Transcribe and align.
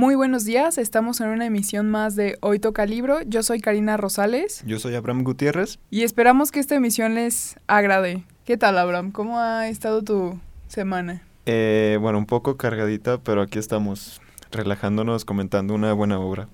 Muy 0.00 0.14
buenos 0.14 0.46
días, 0.46 0.78
estamos 0.78 1.20
en 1.20 1.28
una 1.28 1.44
emisión 1.44 1.90
más 1.90 2.16
de 2.16 2.38
Hoy 2.40 2.58
Toca 2.58 2.86
Libro. 2.86 3.20
Yo 3.26 3.42
soy 3.42 3.60
Karina 3.60 3.98
Rosales. 3.98 4.62
Yo 4.64 4.78
soy 4.78 4.94
Abraham 4.94 5.24
Gutiérrez. 5.24 5.78
Y 5.90 6.04
esperamos 6.04 6.50
que 6.50 6.58
esta 6.58 6.74
emisión 6.74 7.16
les 7.16 7.58
agrade. 7.66 8.24
¿Qué 8.46 8.56
tal, 8.56 8.78
Abraham? 8.78 9.12
¿Cómo 9.12 9.38
ha 9.38 9.68
estado 9.68 10.02
tu 10.02 10.40
semana? 10.68 11.20
Eh, 11.44 11.98
bueno, 12.00 12.16
un 12.16 12.24
poco 12.24 12.56
cargadita, 12.56 13.18
pero 13.18 13.42
aquí 13.42 13.58
estamos 13.58 14.22
relajándonos, 14.50 15.26
comentando 15.26 15.74
una 15.74 15.92
buena 15.92 16.18
obra. 16.18 16.48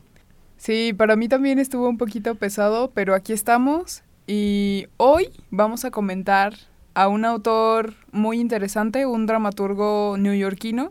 Sí, 0.56 0.92
para 0.92 1.14
mí 1.14 1.28
también 1.28 1.60
estuvo 1.60 1.88
un 1.88 1.98
poquito 1.98 2.34
pesado, 2.34 2.90
pero 2.94 3.14
aquí 3.14 3.32
estamos 3.32 4.02
y 4.26 4.88
hoy 4.96 5.28
vamos 5.52 5.84
a 5.84 5.92
comentar 5.92 6.54
a 6.94 7.06
un 7.06 7.24
autor 7.24 7.94
muy 8.10 8.40
interesante, 8.40 9.06
un 9.06 9.26
dramaturgo 9.26 10.16
neoyorquino 10.18 10.90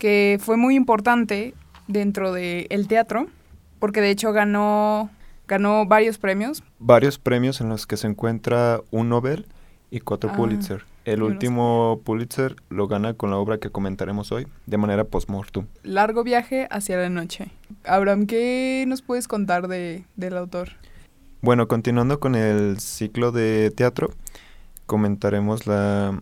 que 0.00 0.38
fue 0.40 0.56
muy 0.56 0.74
importante 0.74 1.54
dentro 1.86 2.32
del 2.32 2.88
teatro, 2.88 3.26
porque 3.78 4.00
de 4.00 4.10
hecho 4.10 4.32
ganó, 4.32 5.10
ganó 5.46 5.84
varios 5.86 6.16
premios. 6.18 6.64
Varios 6.78 7.18
premios 7.18 7.60
en 7.60 7.68
los 7.68 7.86
que 7.86 7.98
se 7.98 8.08
encuentra 8.08 8.80
un 8.90 9.10
Nobel 9.10 9.46
y 9.90 10.00
cuatro 10.00 10.30
Ah, 10.32 10.36
Pulitzer. 10.36 10.84
El 11.04 11.20
no 11.20 11.26
último 11.26 12.00
Pulitzer 12.02 12.56
lo 12.70 12.88
gana 12.88 13.12
con 13.12 13.30
la 13.30 13.36
obra 13.36 13.58
que 13.58 13.68
comentaremos 13.68 14.32
hoy, 14.32 14.46
de 14.66 14.78
manera 14.78 15.04
post-mortem. 15.04 15.66
Largo 15.82 16.24
viaje 16.24 16.66
hacia 16.70 16.96
la 16.96 17.10
noche. 17.10 17.50
Abraham, 17.84 18.26
¿qué 18.26 18.84
nos 18.88 19.02
puedes 19.02 19.28
contar 19.28 19.68
de, 19.68 20.04
del 20.16 20.36
autor? 20.38 20.70
Bueno, 21.42 21.68
continuando 21.68 22.20
con 22.20 22.36
el 22.36 22.80
ciclo 22.80 23.32
de 23.32 23.70
teatro, 23.70 24.10
comentaremos 24.86 25.66
la 25.66 26.18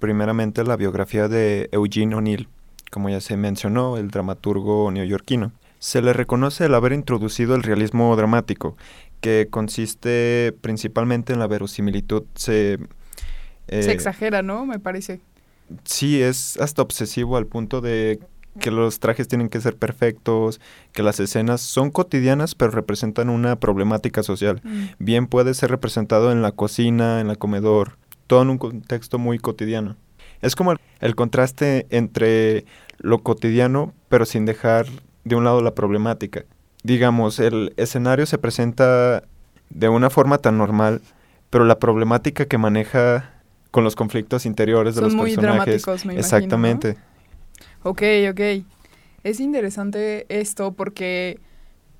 primeramente 0.00 0.64
la 0.64 0.76
biografía 0.76 1.28
de 1.28 1.68
Eugene 1.72 2.16
O'Neill, 2.16 2.48
como 2.90 3.08
ya 3.08 3.20
se 3.20 3.36
mencionó, 3.36 3.96
el 3.96 4.10
dramaturgo 4.10 4.90
neoyorquino. 4.90 5.52
Se 5.78 6.02
le 6.02 6.12
reconoce 6.12 6.66
el 6.66 6.74
haber 6.74 6.92
introducido 6.92 7.54
el 7.54 7.62
realismo 7.62 8.14
dramático, 8.16 8.76
que 9.20 9.48
consiste 9.50 10.54
principalmente 10.60 11.32
en 11.32 11.38
la 11.38 11.46
verosimilitud. 11.46 12.24
Se, 12.34 12.78
eh, 13.68 13.82
Se 13.82 13.92
exagera, 13.92 14.42
¿no? 14.42 14.66
Me 14.66 14.78
parece. 14.78 15.20
Sí, 15.84 16.20
es 16.20 16.58
hasta 16.58 16.82
obsesivo 16.82 17.36
al 17.36 17.46
punto 17.46 17.80
de 17.80 18.20
que 18.58 18.70
los 18.70 18.98
trajes 18.98 19.28
tienen 19.28 19.48
que 19.48 19.60
ser 19.60 19.76
perfectos, 19.76 20.60
que 20.92 21.02
las 21.02 21.20
escenas 21.20 21.60
son 21.60 21.90
cotidianas 21.90 22.56
pero 22.56 22.72
representan 22.72 23.28
una 23.28 23.56
problemática 23.56 24.22
social. 24.22 24.60
Mm. 24.64 24.84
Bien 24.98 25.26
puede 25.28 25.54
ser 25.54 25.70
representado 25.70 26.32
en 26.32 26.42
la 26.42 26.52
cocina, 26.52 27.20
en 27.20 27.30
el 27.30 27.38
comedor, 27.38 27.96
todo 28.26 28.42
en 28.42 28.50
un 28.50 28.58
contexto 28.58 29.18
muy 29.18 29.38
cotidiano. 29.38 29.96
Es 30.42 30.56
como 30.56 30.72
el, 30.72 30.78
el 31.00 31.14
contraste 31.14 31.86
entre 31.90 32.64
lo 33.00 33.22
cotidiano 33.22 33.92
pero 34.08 34.26
sin 34.26 34.44
dejar 34.44 34.86
de 35.24 35.36
un 35.36 35.44
lado 35.44 35.62
la 35.62 35.74
problemática. 35.74 36.44
Digamos, 36.82 37.38
el 37.38 37.72
escenario 37.76 38.26
se 38.26 38.38
presenta 38.38 39.22
de 39.70 39.88
una 39.88 40.10
forma 40.10 40.38
tan 40.38 40.58
normal, 40.58 41.00
pero 41.50 41.64
la 41.64 41.78
problemática 41.78 42.46
que 42.46 42.58
maneja 42.58 43.34
con 43.70 43.84
los 43.84 43.94
conflictos 43.94 44.46
interiores 44.46 44.94
de 44.94 45.00
Son 45.02 45.08
los 45.10 45.14
muy 45.14 45.34
personajes. 45.34 45.64
dramáticos, 45.64 46.04
me 46.04 46.14
imagino, 46.14 46.14
¿no? 46.14 46.20
Exactamente. 46.20 46.96
Ok, 47.82 48.02
ok. 48.30 48.40
Es 49.22 49.40
interesante 49.40 50.26
esto 50.28 50.72
porque, 50.72 51.38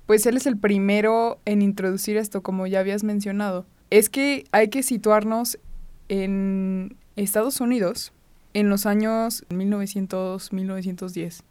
pues 0.05 0.25
él 0.25 0.35
es 0.35 0.45
el 0.47 0.57
primero 0.57 1.39
en 1.45 1.61
introducir 1.61 2.17
esto, 2.17 2.41
como 2.41 2.67
ya 2.67 2.79
habías 2.79 3.03
mencionado. 3.03 3.65
Es 3.89 4.09
que 4.09 4.45
hay 4.51 4.69
que 4.69 4.83
situarnos 4.83 5.59
en 6.09 6.97
Estados 7.15 7.61
Unidos 7.61 8.11
en 8.53 8.69
los 8.69 8.85
años 8.85 9.45
1900-1910. 9.49 11.43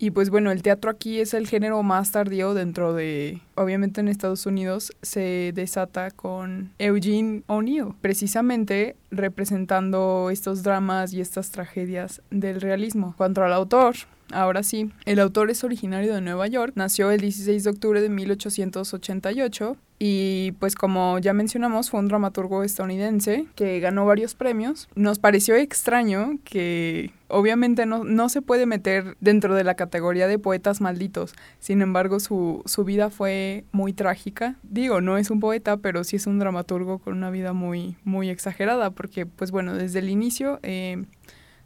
Y 0.00 0.12
pues 0.12 0.30
bueno, 0.30 0.52
el 0.52 0.62
teatro 0.62 0.92
aquí 0.92 1.18
es 1.18 1.34
el 1.34 1.48
género 1.48 1.82
más 1.82 2.12
tardío 2.12 2.54
dentro 2.54 2.94
de, 2.94 3.40
obviamente 3.56 4.00
en 4.00 4.06
Estados 4.06 4.46
Unidos 4.46 4.92
se 5.02 5.50
desata 5.52 6.12
con 6.12 6.70
Eugene 6.78 7.42
O'Neill, 7.48 7.94
precisamente 8.00 8.94
representando 9.10 10.30
estos 10.30 10.62
dramas 10.62 11.12
y 11.12 11.20
estas 11.20 11.50
tragedias 11.50 12.22
del 12.30 12.60
realismo. 12.60 13.14
Cuanto 13.16 13.42
al 13.42 13.52
autor, 13.52 13.96
ahora 14.32 14.62
sí, 14.62 14.90
el 15.04 15.18
autor 15.20 15.50
es 15.50 15.64
originario 15.64 16.14
de 16.14 16.20
Nueva 16.20 16.46
York, 16.46 16.72
nació 16.76 17.10
el 17.10 17.20
16 17.20 17.64
de 17.64 17.70
octubre 17.70 18.00
de 18.00 18.08
1888 18.08 19.76
y 20.00 20.52
pues 20.60 20.76
como 20.76 21.18
ya 21.18 21.32
mencionamos 21.32 21.90
fue 21.90 21.98
un 21.98 22.06
dramaturgo 22.06 22.62
estadounidense 22.62 23.46
que 23.56 23.80
ganó 23.80 24.06
varios 24.06 24.34
premios. 24.34 24.88
Nos 24.94 25.18
pareció 25.18 25.56
extraño 25.56 26.38
que 26.44 27.12
obviamente 27.26 27.84
no, 27.84 28.04
no 28.04 28.28
se 28.28 28.40
puede 28.40 28.66
meter 28.66 29.16
dentro 29.20 29.54
de 29.54 29.64
la 29.64 29.74
categoría 29.74 30.28
de 30.28 30.38
poetas 30.38 30.80
malditos, 30.80 31.34
sin 31.58 31.82
embargo 31.82 32.20
su, 32.20 32.62
su 32.66 32.84
vida 32.84 33.10
fue 33.10 33.64
muy 33.72 33.92
trágica. 33.92 34.56
Digo, 34.62 35.00
no 35.00 35.18
es 35.18 35.30
un 35.30 35.40
poeta, 35.40 35.78
pero 35.78 36.04
sí 36.04 36.16
es 36.16 36.26
un 36.26 36.38
dramaturgo 36.38 36.98
con 36.98 37.16
una 37.16 37.30
vida 37.30 37.52
muy, 37.52 37.96
muy 38.04 38.30
exagerada 38.30 38.90
porque 38.90 39.26
pues 39.26 39.50
bueno, 39.50 39.74
desde 39.74 39.98
el 39.98 40.10
inicio... 40.10 40.60
Eh, 40.62 41.04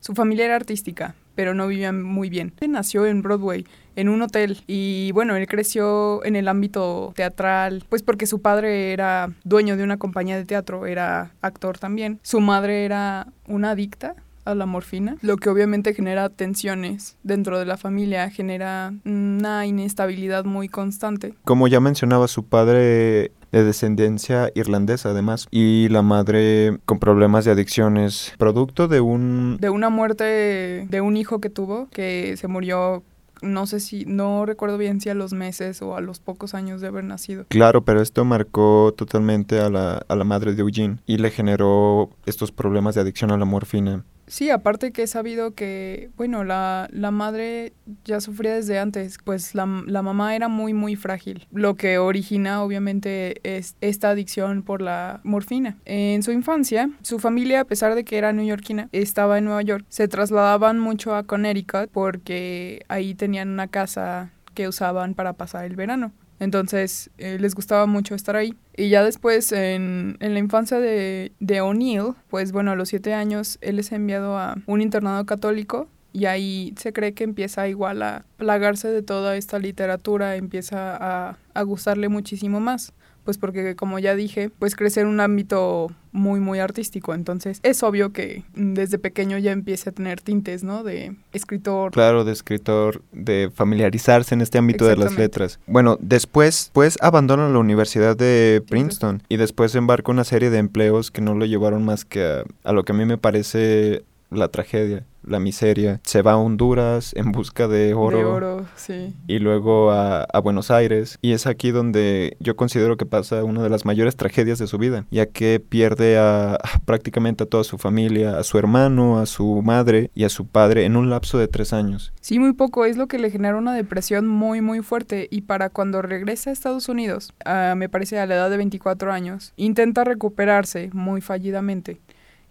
su 0.02 0.14
familia 0.14 0.46
era 0.46 0.56
artística, 0.56 1.14
pero 1.34 1.54
no 1.54 1.66
vivían 1.66 2.02
muy 2.02 2.28
bien. 2.28 2.52
Él 2.60 2.72
nació 2.72 3.06
en 3.06 3.22
Broadway, 3.22 3.66
en 3.96 4.08
un 4.08 4.22
hotel, 4.22 4.62
y 4.66 5.10
bueno, 5.12 5.36
él 5.36 5.46
creció 5.46 6.24
en 6.24 6.36
el 6.36 6.48
ámbito 6.48 7.12
teatral, 7.14 7.84
pues 7.88 8.02
porque 8.02 8.26
su 8.26 8.40
padre 8.40 8.92
era 8.92 9.30
dueño 9.44 9.76
de 9.76 9.84
una 9.84 9.98
compañía 9.98 10.36
de 10.36 10.44
teatro, 10.44 10.86
era 10.86 11.32
actor 11.42 11.78
también. 11.78 12.20
Su 12.22 12.40
madre 12.40 12.84
era 12.84 13.26
una 13.46 13.72
adicta 13.72 14.14
a 14.44 14.54
la 14.54 14.66
morfina, 14.66 15.16
lo 15.22 15.36
que 15.36 15.48
obviamente 15.50 15.94
genera 15.94 16.28
tensiones 16.28 17.16
dentro 17.22 17.58
de 17.58 17.64
la 17.64 17.76
familia, 17.76 18.28
genera 18.30 18.92
una 19.04 19.66
inestabilidad 19.66 20.44
muy 20.44 20.68
constante. 20.68 21.34
Como 21.44 21.68
ya 21.68 21.80
mencionaba, 21.80 22.26
su 22.28 22.44
padre 22.44 23.30
de 23.52 23.64
descendencia 23.64 24.50
irlandesa 24.54 25.10
además 25.10 25.46
y 25.50 25.88
la 25.90 26.02
madre 26.02 26.78
con 26.86 26.98
problemas 26.98 27.44
de 27.44 27.52
adicciones 27.52 28.32
producto 28.38 28.88
de 28.88 29.00
un 29.00 29.58
De 29.60 29.70
una 29.70 29.90
muerte 29.90 30.86
de 30.88 31.00
un 31.00 31.16
hijo 31.16 31.40
que 31.40 31.50
tuvo, 31.50 31.88
que 31.90 32.36
se 32.36 32.48
murió 32.48 33.02
no 33.42 33.66
sé 33.66 33.80
si, 33.80 34.04
no 34.06 34.46
recuerdo 34.46 34.78
bien 34.78 35.00
si 35.00 35.10
a 35.10 35.14
los 35.14 35.32
meses 35.32 35.82
o 35.82 35.96
a 35.96 36.00
los 36.00 36.20
pocos 36.20 36.54
años 36.54 36.80
de 36.80 36.86
haber 36.86 37.04
nacido. 37.04 37.44
Claro, 37.48 37.84
pero 37.84 38.00
esto 38.00 38.24
marcó 38.24 38.94
totalmente 38.96 39.60
a 39.60 39.68
la, 39.68 40.04
a 40.08 40.16
la 40.16 40.24
madre 40.24 40.54
de 40.54 40.62
Eugene 40.62 40.98
y 41.06 41.18
le 41.18 41.30
generó 41.30 42.10
estos 42.24 42.52
problemas 42.52 42.94
de 42.94 43.00
adicción 43.00 43.32
a 43.32 43.36
la 43.36 43.44
morfina. 43.44 44.04
Sí, 44.26 44.50
aparte 44.50 44.92
que 44.92 45.02
he 45.02 45.06
sabido 45.06 45.54
que, 45.54 46.10
bueno, 46.16 46.44
la, 46.44 46.88
la 46.92 47.10
madre 47.10 47.72
ya 48.04 48.20
sufría 48.20 48.54
desde 48.54 48.78
antes, 48.78 49.18
pues 49.22 49.54
la, 49.54 49.66
la 49.86 50.02
mamá 50.02 50.34
era 50.36 50.48
muy, 50.48 50.72
muy 50.74 50.96
frágil, 50.96 51.46
lo 51.52 51.74
que 51.74 51.98
origina 51.98 52.62
obviamente 52.62 53.40
es 53.42 53.76
esta 53.80 54.10
adicción 54.10 54.62
por 54.62 54.80
la 54.80 55.20
morfina. 55.24 55.76
En 55.84 56.22
su 56.22 56.32
infancia, 56.32 56.90
su 57.02 57.18
familia, 57.18 57.60
a 57.60 57.64
pesar 57.64 57.94
de 57.94 58.04
que 58.04 58.16
era 58.16 58.32
neoyorquina, 58.32 58.88
estaba 58.92 59.38
en 59.38 59.44
Nueva 59.44 59.62
York, 59.62 59.84
se 59.88 60.08
trasladaban 60.08 60.78
mucho 60.78 61.14
a 61.14 61.24
Connecticut 61.24 61.90
porque 61.90 62.84
ahí 62.88 63.14
tenían 63.14 63.48
una 63.50 63.66
casa 63.68 64.30
que 64.54 64.68
usaban 64.68 65.14
para 65.14 65.32
pasar 65.34 65.64
el 65.64 65.76
verano. 65.76 66.12
Entonces 66.42 67.08
eh, 67.18 67.38
les 67.38 67.54
gustaba 67.54 67.86
mucho 67.86 68.16
estar 68.16 68.34
ahí. 68.34 68.54
Y 68.76 68.88
ya 68.88 69.04
después, 69.04 69.52
en, 69.52 70.16
en 70.18 70.34
la 70.34 70.40
infancia 70.40 70.80
de, 70.80 71.30
de 71.38 71.60
O'Neill, 71.60 72.14
pues 72.28 72.50
bueno, 72.50 72.72
a 72.72 72.74
los 72.74 72.88
siete 72.88 73.14
años, 73.14 73.58
él 73.60 73.78
es 73.78 73.92
enviado 73.92 74.36
a 74.36 74.56
un 74.66 74.80
internado 74.80 75.24
católico 75.24 75.88
y 76.12 76.24
ahí 76.24 76.74
se 76.76 76.92
cree 76.92 77.14
que 77.14 77.22
empieza 77.22 77.68
igual 77.68 78.02
a 78.02 78.24
plagarse 78.38 78.88
de 78.88 79.02
toda 79.02 79.36
esta 79.36 79.60
literatura, 79.60 80.34
empieza 80.34 80.96
a, 80.96 81.38
a 81.54 81.62
gustarle 81.62 82.08
muchísimo 82.08 82.58
más. 82.58 82.92
Pues 83.24 83.38
porque, 83.38 83.76
como 83.76 83.98
ya 83.98 84.14
dije, 84.14 84.50
pues 84.58 84.74
crece 84.74 85.00
en 85.00 85.06
un 85.06 85.20
ámbito 85.20 85.92
muy, 86.12 86.40
muy 86.40 86.58
artístico. 86.58 87.14
Entonces, 87.14 87.60
es 87.62 87.82
obvio 87.82 88.12
que 88.12 88.44
desde 88.54 88.98
pequeño 88.98 89.38
ya 89.38 89.52
empieza 89.52 89.90
a 89.90 89.92
tener 89.92 90.20
tintes, 90.20 90.62
¿no? 90.62 90.82
De 90.82 91.16
escritor, 91.32 91.92
Claro, 91.92 92.24
de 92.24 92.32
escritor, 92.32 93.02
de 93.12 93.50
familiarizarse 93.54 94.34
en 94.34 94.40
este 94.40 94.58
ámbito 94.58 94.86
de 94.86 94.96
las 94.96 95.16
letras. 95.16 95.58
Bueno, 95.66 95.98
después 96.00 96.70
pues 96.72 96.98
abandona 97.00 97.48
la 97.48 97.58
Universidad 97.58 98.16
de 98.16 98.62
Princeton 98.68 99.22
y 99.28 99.36
después 99.36 99.74
embarca 99.74 100.12
una 100.12 100.24
serie 100.24 100.50
de 100.50 100.58
empleos 100.58 101.10
que 101.10 101.20
no 101.20 101.34
lo 101.34 101.46
llevaron 101.46 101.84
más 101.84 102.04
que 102.04 102.24
a, 102.24 102.44
a 102.64 102.72
lo 102.72 102.84
que 102.84 102.92
a 102.92 102.94
mí 102.94 103.04
me 103.04 103.18
parece 103.18 104.04
la 104.34 104.48
tragedia, 104.48 105.04
la 105.22 105.38
miseria. 105.38 106.00
Se 106.04 106.22
va 106.22 106.32
a 106.32 106.36
Honduras 106.36 107.12
en 107.16 107.32
busca 107.32 107.68
de 107.68 107.94
oro. 107.94 108.18
de 108.18 108.24
oro, 108.24 108.66
sí. 108.76 109.14
y 109.26 109.38
luego 109.38 109.90
a, 109.90 110.24
a 110.24 110.40
Buenos 110.40 110.70
Aires. 110.70 111.18
Y 111.22 111.32
es 111.32 111.46
aquí 111.46 111.70
donde 111.70 112.36
yo 112.40 112.56
considero 112.56 112.96
que 112.96 113.06
pasa 113.06 113.44
una 113.44 113.62
de 113.62 113.70
las 113.70 113.84
mayores 113.84 114.16
tragedias 114.16 114.58
de 114.58 114.66
su 114.66 114.78
vida, 114.78 115.06
ya 115.10 115.26
que 115.26 115.60
pierde 115.60 116.18
a, 116.18 116.54
a 116.54 116.80
prácticamente 116.84 117.44
a 117.44 117.46
toda 117.46 117.64
su 117.64 117.78
familia, 117.78 118.38
a 118.38 118.42
su 118.42 118.58
hermano, 118.58 119.18
a 119.18 119.26
su 119.26 119.62
madre 119.62 120.10
y 120.14 120.24
a 120.24 120.28
su 120.28 120.46
padre 120.46 120.84
en 120.84 120.96
un 120.96 121.10
lapso 121.10 121.38
de 121.38 121.48
tres 121.48 121.72
años. 121.72 122.12
Sí, 122.20 122.38
muy 122.38 122.52
poco, 122.52 122.84
es 122.84 122.96
lo 122.96 123.06
que 123.06 123.18
le 123.18 123.30
genera 123.30 123.56
una 123.56 123.74
depresión 123.74 124.26
muy, 124.26 124.60
muy 124.60 124.80
fuerte. 124.80 125.28
Y 125.30 125.42
para 125.42 125.70
cuando 125.70 126.02
regresa 126.02 126.50
a 126.50 126.52
Estados 126.52 126.88
Unidos, 126.88 127.32
ah, 127.44 127.74
me 127.76 127.88
parece 127.88 128.18
a 128.18 128.26
la 128.26 128.34
edad 128.34 128.50
de 128.50 128.56
24 128.56 129.12
años, 129.12 129.52
intenta 129.56 130.04
recuperarse 130.04 130.90
muy 130.92 131.20
fallidamente. 131.20 132.00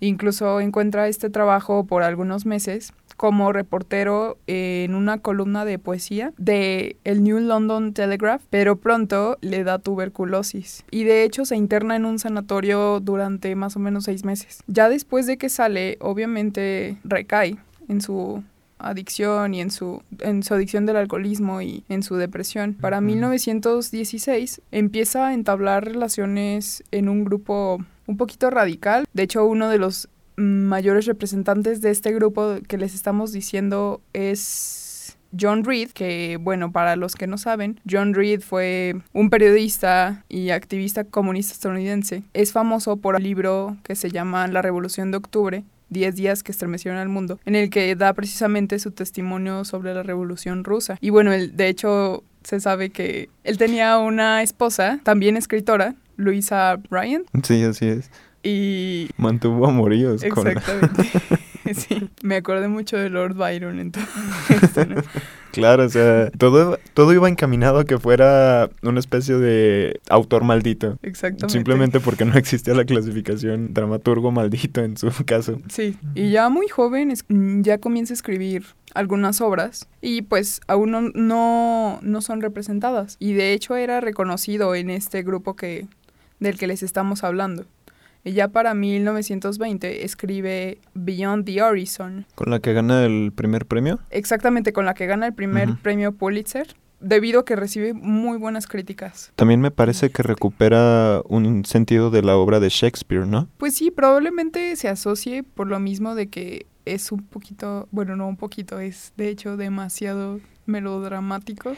Incluso 0.01 0.59
encuentra 0.59 1.07
este 1.07 1.29
trabajo 1.29 1.85
por 1.85 2.03
algunos 2.03 2.45
meses 2.45 2.91
como 3.17 3.53
reportero 3.53 4.39
en 4.47 4.95
una 4.95 5.19
columna 5.19 5.63
de 5.63 5.77
poesía 5.77 6.33
de 6.39 6.97
el 7.03 7.23
New 7.23 7.39
London 7.39 7.93
Telegraph, 7.93 8.41
pero 8.49 8.77
pronto 8.77 9.37
le 9.41 9.63
da 9.63 9.77
tuberculosis 9.77 10.83
y 10.89 11.03
de 11.03 11.23
hecho 11.23 11.45
se 11.45 11.55
interna 11.55 11.95
en 11.95 12.05
un 12.05 12.17
sanatorio 12.17 12.99
durante 12.99 13.53
más 13.53 13.75
o 13.75 13.79
menos 13.79 14.05
seis 14.05 14.25
meses. 14.25 14.63
Ya 14.65 14.89
después 14.89 15.27
de 15.27 15.37
que 15.37 15.49
sale, 15.49 15.99
obviamente 16.01 16.97
recae 17.03 17.57
en 17.87 18.01
su 18.01 18.43
adicción 18.79 19.53
y 19.53 19.61
en 19.61 19.69
su, 19.69 20.01
en 20.19 20.41
su 20.41 20.55
adicción 20.55 20.87
del 20.87 20.95
alcoholismo 20.95 21.61
y 21.61 21.83
en 21.89 22.01
su 22.01 22.15
depresión. 22.15 22.73
Para 22.73 23.01
1916 23.01 24.61
empieza 24.71 25.27
a 25.27 25.33
entablar 25.33 25.85
relaciones 25.85 26.83
en 26.91 27.07
un 27.07 27.23
grupo 27.23 27.85
un 28.11 28.17
poquito 28.17 28.49
radical. 28.49 29.05
De 29.13 29.23
hecho, 29.23 29.45
uno 29.45 29.69
de 29.69 29.79
los 29.79 30.09
mayores 30.35 31.05
representantes 31.05 31.81
de 31.81 31.91
este 31.91 32.11
grupo 32.13 32.57
que 32.67 32.77
les 32.77 32.93
estamos 32.93 33.31
diciendo 33.31 34.01
es 34.13 35.17
John 35.39 35.63
Reed, 35.63 35.91
que 35.91 36.37
bueno, 36.41 36.71
para 36.71 36.95
los 36.95 37.15
que 37.15 37.27
no 37.27 37.37
saben, 37.37 37.79
John 37.89 38.13
Reed 38.13 38.41
fue 38.41 38.95
un 39.13 39.29
periodista 39.29 40.25
y 40.29 40.49
activista 40.49 41.03
comunista 41.03 41.53
estadounidense. 41.53 42.23
Es 42.33 42.51
famoso 42.51 42.97
por 42.97 43.15
el 43.15 43.23
libro 43.23 43.77
que 43.83 43.95
se 43.95 44.09
llama 44.09 44.47
La 44.47 44.61
Revolución 44.61 45.11
de 45.11 45.17
Octubre, 45.17 45.63
10 45.89 46.15
días 46.15 46.43
que 46.43 46.51
estremecieron 46.51 46.99
al 46.99 47.09
mundo, 47.09 47.39
en 47.45 47.55
el 47.55 47.69
que 47.69 47.95
da 47.95 48.13
precisamente 48.13 48.79
su 48.79 48.91
testimonio 48.91 49.65
sobre 49.65 49.93
la 49.93 50.03
Revolución 50.03 50.63
Rusa. 50.63 50.97
Y 51.01 51.09
bueno, 51.09 51.31
de 51.31 51.67
hecho 51.67 52.23
se 52.43 52.59
sabe 52.59 52.89
que 52.89 53.29
él 53.43 53.57
tenía 53.57 53.97
una 53.99 54.41
esposa, 54.41 54.99
también 55.03 55.37
escritora, 55.37 55.95
Luisa 56.21 56.77
Bryant. 56.89 57.27
Sí, 57.43 57.63
así 57.63 57.87
es. 57.87 58.11
Y... 58.43 59.09
Mantuvo 59.17 59.67
amoríos. 59.67 60.23
Exactamente. 60.23 61.03
sí, 61.73 62.09
me 62.23 62.35
acordé 62.35 62.67
mucho 62.67 62.97
de 62.97 63.09
Lord 63.09 63.35
Byron 63.35 63.79
entonces. 63.79 64.11
claro, 65.51 65.85
o 65.85 65.89
sea, 65.89 66.29
todo, 66.31 66.79
todo 66.93 67.13
iba 67.13 67.27
encaminado 67.29 67.79
a 67.79 67.85
que 67.85 67.97
fuera 67.97 68.69
una 68.81 68.99
especie 68.99 69.35
de 69.35 69.99
autor 70.09 70.43
maldito. 70.43 70.97
Exactamente. 71.01 71.53
Simplemente 71.53 71.99
porque 71.99 72.25
no 72.25 72.35
existía 72.35 72.73
la 72.73 72.85
clasificación 72.85 73.73
dramaturgo 73.73 74.31
maldito 74.31 74.81
en 74.83 74.97
su 74.97 75.09
caso. 75.25 75.59
Sí, 75.69 75.97
y 76.15 76.31
ya 76.31 76.49
muy 76.49 76.67
joven 76.67 77.13
ya 77.63 77.77
comienza 77.77 78.13
a 78.13 78.15
escribir 78.15 78.65
algunas 78.93 79.39
obras 79.39 79.87
y 80.01 80.23
pues 80.23 80.59
aún 80.67 80.91
no, 80.91 81.01
no, 81.13 81.99
no 82.01 82.21
son 82.21 82.41
representadas. 82.41 83.17
Y 83.19 83.33
de 83.33 83.53
hecho 83.53 83.75
era 83.75 84.01
reconocido 84.01 84.75
en 84.75 84.89
este 84.89 85.23
grupo 85.23 85.55
que, 85.55 85.87
del 86.41 86.57
que 86.57 86.67
les 86.67 86.83
estamos 86.83 87.23
hablando. 87.23 87.65
Y 88.23 88.33
ya 88.33 88.49
para 88.49 88.73
1920 88.73 90.05
escribe 90.05 90.79
Beyond 90.93 91.45
the 91.45 91.63
Horizon. 91.63 92.25
¿Con 92.35 92.51
la 92.51 92.59
que 92.59 92.73
gana 92.73 93.05
el 93.05 93.31
primer 93.33 93.65
premio? 93.65 93.99
Exactamente, 94.09 94.73
con 94.73 94.85
la 94.85 94.93
que 94.93 95.07
gana 95.07 95.27
el 95.27 95.33
primer 95.33 95.75
premio 95.81 96.11
Pulitzer, 96.11 96.75
debido 96.99 97.39
a 97.39 97.45
que 97.45 97.55
recibe 97.55 97.93
muy 97.93 98.37
buenas 98.37 98.67
críticas. 98.67 99.31
También 99.35 99.59
me 99.59 99.71
parece 99.71 100.11
que 100.11 100.21
recupera 100.21 101.21
un 101.25 101.65
sentido 101.65 102.11
de 102.11 102.21
la 102.21 102.37
obra 102.37 102.59
de 102.59 102.69
Shakespeare, 102.69 103.25
¿no? 103.25 103.47
Pues 103.57 103.75
sí, 103.75 103.89
probablemente 103.89 104.75
se 104.75 104.87
asocie 104.87 105.41
por 105.41 105.67
lo 105.67 105.79
mismo 105.79 106.13
de 106.13 106.27
que 106.27 106.67
es 106.85 107.11
un 107.11 107.23
poquito, 107.23 107.87
bueno, 107.91 108.15
no 108.15 108.27
un 108.27 108.37
poquito, 108.37 108.79
es 108.79 109.13
de 109.17 109.29
hecho 109.29 109.57
demasiado 109.57 110.39
melodramático 110.67 111.75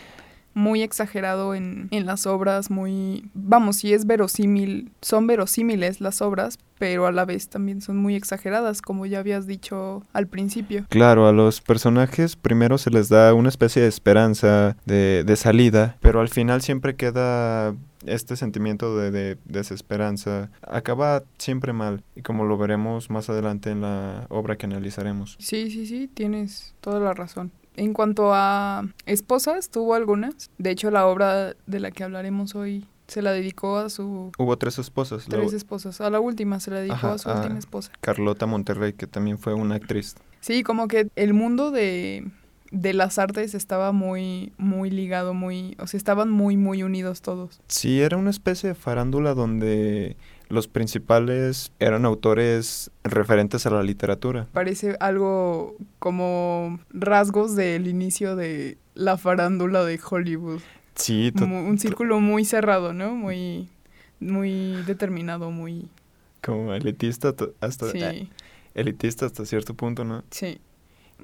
muy 0.54 0.82
exagerado 0.82 1.56
en, 1.56 1.88
en, 1.92 2.06
las 2.06 2.26
obras, 2.26 2.70
muy, 2.70 3.30
vamos, 3.34 3.78
sí 3.78 3.94
es 3.94 4.06
verosímil, 4.06 4.92
son 5.02 5.28
verosímiles 5.28 6.02
las 6.02 6.22
obras, 6.22 6.60
pero 6.78 7.08
a 7.08 7.12
la 7.12 7.26
vez 7.26 7.50
también 7.50 7.82
son 7.82 7.98
muy 7.98 8.16
exageradas, 8.16 8.82
como 8.82 9.06
ya 9.06 9.20
habías 9.20 9.48
dicho 9.48 10.04
al 10.14 10.28
principio. 10.28 10.86
Claro, 10.90 11.28
a 11.28 11.32
los 11.32 11.62
personajes 11.62 12.36
primero 12.36 12.78
se 12.78 12.92
les 12.92 13.10
da 13.10 13.34
una 13.34 13.50
especie 13.50 13.82
de 13.82 13.88
esperanza, 13.88 14.78
de, 14.86 15.24
de 15.24 15.36
salida, 15.36 15.98
pero 16.02 16.20
al 16.20 16.30
final 16.30 16.62
siempre 16.62 16.96
queda 16.96 17.76
este 18.06 18.36
sentimiento 18.36 18.98
de, 18.98 19.12
de, 19.12 19.38
desesperanza 19.46 20.50
acaba 20.62 21.24
siempre 21.38 21.72
mal 21.72 22.04
y 22.16 22.22
como 22.22 22.44
lo 22.44 22.58
veremos 22.58 23.10
más 23.10 23.30
adelante 23.30 23.70
en 23.70 23.82
la 23.82 24.26
obra 24.30 24.58
que 24.58 24.66
analizaremos. 24.66 25.38
Sí, 25.40 25.72
sí, 25.72 25.86
sí, 25.86 26.10
tienes 26.14 26.76
toda 26.82 27.00
la 27.00 27.14
razón. 27.14 27.52
En 27.76 27.94
cuanto 27.94 28.34
a 28.34 28.88
esposas, 29.06 29.70
tuvo 29.70 29.96
algunas. 29.96 30.52
De 30.58 30.72
hecho, 30.72 30.92
la 30.92 31.08
obra 31.08 31.56
de 31.66 31.80
la 31.80 31.92
que 31.92 32.04
hablaremos 32.04 32.56
hoy 32.56 32.86
se 33.08 33.22
la 33.22 33.32
dedicó 33.32 33.78
a 33.78 33.90
su... 33.90 34.32
Hubo 34.38 34.58
tres 34.58 34.80
esposas. 34.80 35.26
Tres 35.26 35.54
esposas. 35.54 36.02
A 36.02 36.10
la 36.10 36.20
última 36.20 36.60
se 36.60 36.72
la 36.72 36.80
dedicó 36.80 37.08
a 37.08 37.18
su 37.18 37.30
última 37.30 37.60
esposa. 37.60 37.92
Carlota 38.02 38.46
Monterrey, 38.46 38.94
que 38.94 39.08
también 39.08 39.38
fue 39.38 39.54
una 39.54 39.76
actriz. 39.76 40.16
Sí, 40.40 40.64
como 40.64 40.88
que 40.88 41.10
el 41.16 41.34
mundo 41.34 41.72
de, 41.72 42.30
de 42.74 42.94
las 42.94 43.20
artes 43.20 43.54
estaba 43.54 43.92
muy, 43.92 44.52
muy 44.58 44.90
ligado, 44.90 45.34
muy... 45.36 45.76
O 45.80 45.86
sea, 45.86 45.98
estaban 45.98 46.32
muy, 46.32 46.58
muy 46.58 46.82
unidos 46.82 47.22
todos. 47.22 47.62
Sí, 47.68 48.02
era 48.02 48.18
una 48.18 48.32
especie 48.32 48.70
de 48.70 48.76
farándula 48.76 49.36
donde 49.36 50.18
los 50.50 50.68
principales 50.68 51.72
eran 51.80 52.04
autores 52.04 52.90
referentes 53.04 53.68
a 53.68 53.70
la 53.70 53.84
literatura. 53.84 54.48
Parece 54.54 54.98
algo 55.00 55.76
como 56.00 56.80
rasgos 56.90 57.56
del 57.56 57.88
inicio 57.88 58.36
de 58.36 58.78
la 58.96 59.18
farándula 59.18 59.86
de 59.86 60.00
Hollywood. 60.10 60.62
Sí, 60.96 61.32
un 61.40 61.78
círculo 61.78 62.20
muy 62.20 62.44
cerrado, 62.44 62.92
¿no? 62.92 63.16
Muy, 63.16 63.70
muy 64.20 64.82
determinado, 64.88 65.52
muy... 65.52 65.90
Como 66.42 66.74
elitista 66.74 67.36
hasta... 67.62 67.92
Sí. 67.92 68.30
elitista 68.74 69.28
hasta 69.28 69.46
cierto 69.46 69.76
punto, 69.76 70.04
¿no? 70.04 70.24
Sí. 70.32 70.60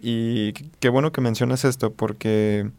Y 0.01 0.53
qué 0.79 0.89
bueno 0.89 1.11
que 1.11 1.21
mencionas 1.21 1.65
esto 1.65 1.91
porque 1.91 2.71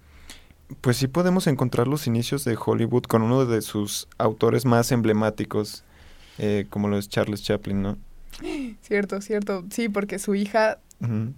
pues 0.80 0.96
sí 0.96 1.08
podemos 1.08 1.46
encontrar 1.46 1.88
los 1.88 2.06
inicios 2.06 2.44
de 2.44 2.56
Hollywood 2.56 3.02
con 3.04 3.22
uno 3.22 3.44
de 3.46 3.62
sus 3.62 4.08
autores 4.18 4.64
más 4.64 4.92
emblemáticos, 4.92 5.84
eh, 6.38 6.66
como 6.70 6.88
lo 6.88 6.98
es 6.98 7.08
Charles 7.08 7.42
Chaplin, 7.42 7.82
¿no? 7.82 7.98
Cierto, 8.82 9.20
cierto. 9.20 9.64
Sí, 9.70 9.88
porque 9.88 10.18
su 10.18 10.34
hija 10.34 10.78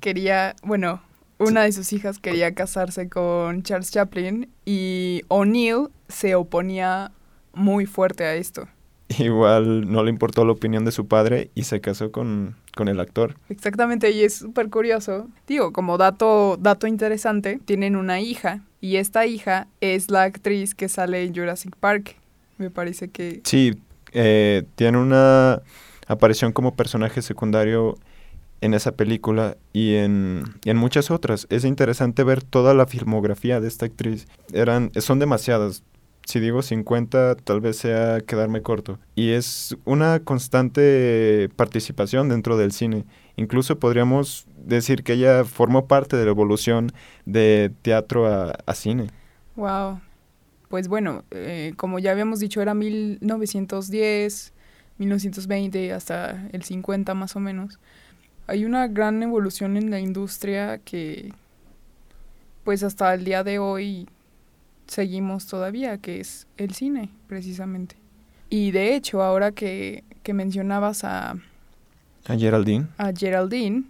quería, 0.00 0.56
bueno, 0.64 1.02
una 1.38 1.62
de 1.62 1.72
sus 1.72 1.92
hijas 1.92 2.18
quería 2.18 2.54
casarse 2.54 3.08
con 3.08 3.62
Charles 3.62 3.90
Chaplin 3.90 4.48
y 4.64 5.22
O'Neill 5.28 5.88
se 6.08 6.34
oponía 6.34 7.12
muy 7.52 7.86
fuerte 7.86 8.24
a 8.24 8.34
esto. 8.34 8.68
Igual 9.18 9.90
no 9.90 10.02
le 10.02 10.10
importó 10.10 10.44
la 10.44 10.52
opinión 10.52 10.84
de 10.84 10.92
su 10.92 11.06
padre 11.06 11.50
y 11.54 11.64
se 11.64 11.80
casó 11.80 12.12
con, 12.12 12.56
con 12.74 12.88
el 12.88 13.00
actor. 13.00 13.36
Exactamente, 13.48 14.10
y 14.10 14.22
es 14.22 14.34
súper 14.34 14.70
curioso. 14.70 15.28
Digo, 15.46 15.72
como 15.72 15.98
dato, 15.98 16.56
dato 16.60 16.86
interesante, 16.86 17.60
tienen 17.64 17.96
una 17.96 18.20
hija 18.20 18.62
y 18.80 18.96
esta 18.96 19.26
hija 19.26 19.68
es 19.80 20.10
la 20.10 20.24
actriz 20.24 20.74
que 20.74 20.88
sale 20.88 21.24
en 21.24 21.34
Jurassic 21.34 21.76
Park. 21.76 22.16
Me 22.58 22.70
parece 22.70 23.08
que... 23.08 23.40
Sí, 23.44 23.74
eh, 24.12 24.64
tiene 24.74 24.98
una 24.98 25.62
aparición 26.06 26.52
como 26.52 26.74
personaje 26.74 27.22
secundario 27.22 27.96
en 28.60 28.74
esa 28.74 28.92
película 28.92 29.56
y 29.72 29.96
en, 29.96 30.44
en, 30.64 30.76
muchas 30.76 31.10
otras. 31.10 31.46
Es 31.50 31.64
interesante 31.64 32.22
ver 32.22 32.42
toda 32.42 32.74
la 32.74 32.86
filmografía 32.86 33.60
de 33.60 33.68
esta 33.68 33.86
actriz. 33.86 34.28
Eran, 34.52 34.92
son 35.00 35.18
demasiadas. 35.18 35.82
Si 36.24 36.40
digo 36.40 36.62
50, 36.62 37.36
tal 37.36 37.60
vez 37.60 37.76
sea 37.76 38.20
quedarme 38.20 38.62
corto. 38.62 38.98
Y 39.14 39.30
es 39.30 39.76
una 39.84 40.20
constante 40.20 41.50
participación 41.56 42.28
dentro 42.28 42.56
del 42.56 42.72
cine. 42.72 43.04
Incluso 43.36 43.78
podríamos 43.78 44.46
decir 44.56 45.02
que 45.02 45.14
ella 45.14 45.44
formó 45.44 45.86
parte 45.86 46.16
de 46.16 46.24
la 46.24 46.30
evolución 46.30 46.92
de 47.26 47.72
teatro 47.82 48.26
a, 48.26 48.52
a 48.66 48.74
cine. 48.74 49.08
Wow, 49.56 50.00
pues 50.72 50.88
bueno, 50.88 51.22
eh, 51.32 51.74
como 51.76 51.98
ya 51.98 52.12
habíamos 52.12 52.40
dicho, 52.40 52.62
era 52.62 52.72
1910, 52.72 54.54
1920, 54.96 55.92
hasta 55.92 56.48
el 56.52 56.62
50 56.62 57.12
más 57.12 57.36
o 57.36 57.40
menos. 57.40 57.78
Hay 58.46 58.64
una 58.64 58.88
gran 58.88 59.22
evolución 59.22 59.76
en 59.76 59.90
la 59.90 60.00
industria 60.00 60.78
que, 60.78 61.34
pues 62.64 62.82
hasta 62.84 63.12
el 63.12 63.24
día 63.24 63.44
de 63.44 63.58
hoy, 63.58 64.08
seguimos 64.86 65.46
todavía, 65.46 65.98
que 65.98 66.20
es 66.20 66.46
el 66.56 66.74
cine, 66.74 67.10
precisamente. 67.26 67.96
Y 68.50 68.70
de 68.70 68.94
hecho, 68.94 69.22
ahora 69.22 69.52
que, 69.52 70.04
que 70.22 70.34
mencionabas 70.34 71.04
a... 71.04 71.36
A 72.26 72.36
Geraldine. 72.36 72.86
A 72.98 73.12
Geraldine, 73.12 73.84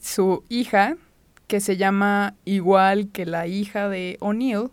su 0.00 0.42
hija, 0.48 0.96
que 1.46 1.60
se 1.60 1.76
llama 1.76 2.34
igual 2.44 3.10
que 3.10 3.26
la 3.26 3.46
hija 3.46 3.88
de 3.88 4.16
O'Neill, 4.20 4.70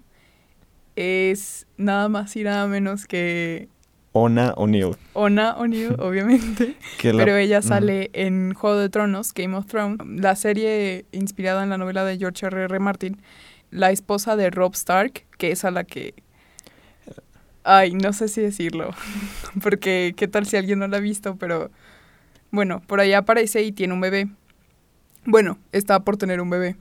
es 0.96 1.68
nada 1.78 2.10
más 2.10 2.36
y 2.36 2.44
nada 2.44 2.68
menos 2.68 3.06
que... 3.06 3.70
Ona 4.14 4.54
O'Neill. 4.58 4.96
Ona 5.14 5.56
O'Neill, 5.58 5.96
obviamente. 6.00 6.76
Pero 7.02 7.36
ella 7.36 7.62
sale 7.62 8.10
en 8.14 8.54
Juego 8.54 8.78
de 8.78 8.90
Tronos, 8.90 9.34
Game 9.34 9.56
of 9.56 9.68
Thrones, 9.68 10.00
la 10.08 10.36
serie 10.36 11.06
inspirada 11.12 11.64
en 11.64 11.70
la 11.70 11.78
novela 11.78 12.04
de 12.04 12.18
George 12.18 12.48
R. 12.48 12.64
R. 12.64 12.80
Martin, 12.80 13.22
la 13.72 13.92
esposa 13.92 14.36
de 14.36 14.50
Rob 14.50 14.74
Stark, 14.74 15.26
que 15.38 15.52
es 15.52 15.66
a 15.66 15.72
la 15.72 15.84
que... 15.84 16.14
Ay, 17.64 17.94
no 17.94 18.14
sé 18.14 18.30
si 18.30 18.42
decirlo, 18.42 18.92
porque 19.62 20.14
qué 20.16 20.28
tal 20.28 20.46
si 20.46 20.56
alguien 20.56 20.80
no 20.80 20.88
la 20.88 20.98
ha 20.98 21.02
visto, 21.02 21.36
pero 21.36 21.70
Bueno, 22.50 22.82
por 22.88 23.02
ahí 23.02 23.14
aparece 23.14 23.64
y 23.64 23.74
tiene 23.74 23.94
un 23.94 24.02
bebé. 24.02 24.30
Bueno, 25.26 25.60
está 25.74 26.00
por 26.00 26.16
tener 26.16 26.40
un 26.40 26.50
bebé. 26.50 26.78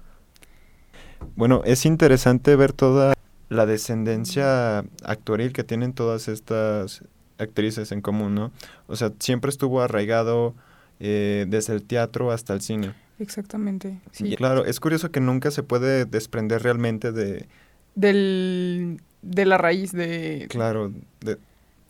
Bueno, 1.34 1.62
es 1.64 1.84
interesante 1.86 2.54
ver 2.54 2.72
toda 2.72 3.14
la 3.48 3.66
descendencia 3.66 4.84
actoril 5.04 5.52
que 5.52 5.64
tienen 5.64 5.92
todas 5.92 6.28
estas 6.28 7.02
actrices 7.38 7.92
en 7.92 8.00
común, 8.00 8.34
¿no? 8.34 8.52
O 8.86 8.96
sea, 8.96 9.12
siempre 9.18 9.50
estuvo 9.50 9.80
arraigado 9.80 10.54
eh, 11.00 11.46
desde 11.48 11.74
el 11.74 11.82
teatro 11.82 12.30
hasta 12.30 12.54
el 12.54 12.60
cine. 12.60 12.94
Exactamente. 13.18 14.00
Sí. 14.12 14.32
Y 14.32 14.36
claro, 14.36 14.64
es 14.64 14.80
curioso 14.80 15.10
que 15.10 15.20
nunca 15.20 15.50
se 15.50 15.62
puede 15.62 16.04
desprender 16.04 16.62
realmente 16.62 17.12
de... 17.12 17.48
Del, 17.94 19.00
de 19.22 19.46
la 19.46 19.58
raíz 19.58 19.92
de... 19.92 20.46
Claro, 20.50 20.92
de... 21.20 21.38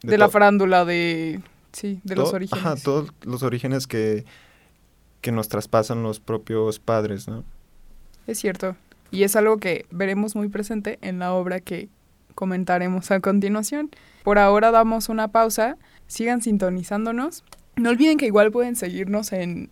De, 0.02 0.18
la 0.18 0.28
farándula, 0.28 0.85
de... 0.85 1.40
Sí, 1.73 2.00
de 2.04 2.14
los 2.14 2.33
orígenes. 2.33 2.64
Ajá, 2.64 2.76
todos 2.76 3.12
los 3.23 3.42
orígenes 3.42 3.87
que, 3.87 4.25
que 5.21 5.33
nos 5.33 5.49
traspasan 5.49 6.02
los 6.02 6.21
propios 6.21 6.78
padres, 6.78 7.26
¿no? 7.26 7.42
Es 8.26 8.38
cierto. 8.38 8.76
Y 9.11 9.25
es 9.25 9.35
algo 9.37 9.59
que 9.59 9.87
veremos 9.90 10.37
muy 10.37 10.49
presente 10.49 10.99
en 11.02 11.18
la 11.18 11.33
obra 11.33 11.61
que 11.61 11.88
comentaremos 12.35 13.11
a 13.11 13.21
continuación. 13.21 13.90
Por 14.23 14.38
ahora 14.38 14.71
damos 14.71 15.09
una 15.09 15.28
pausa. 15.28 15.76
Sigan 16.06 16.42
sintonizándonos. 16.42 17.42
No 17.76 17.90
olviden 17.90 18.18
que 18.18 18.26
igual 18.26 18.52
pueden 18.52 18.76
seguirnos 18.76 19.33
en 19.33 19.71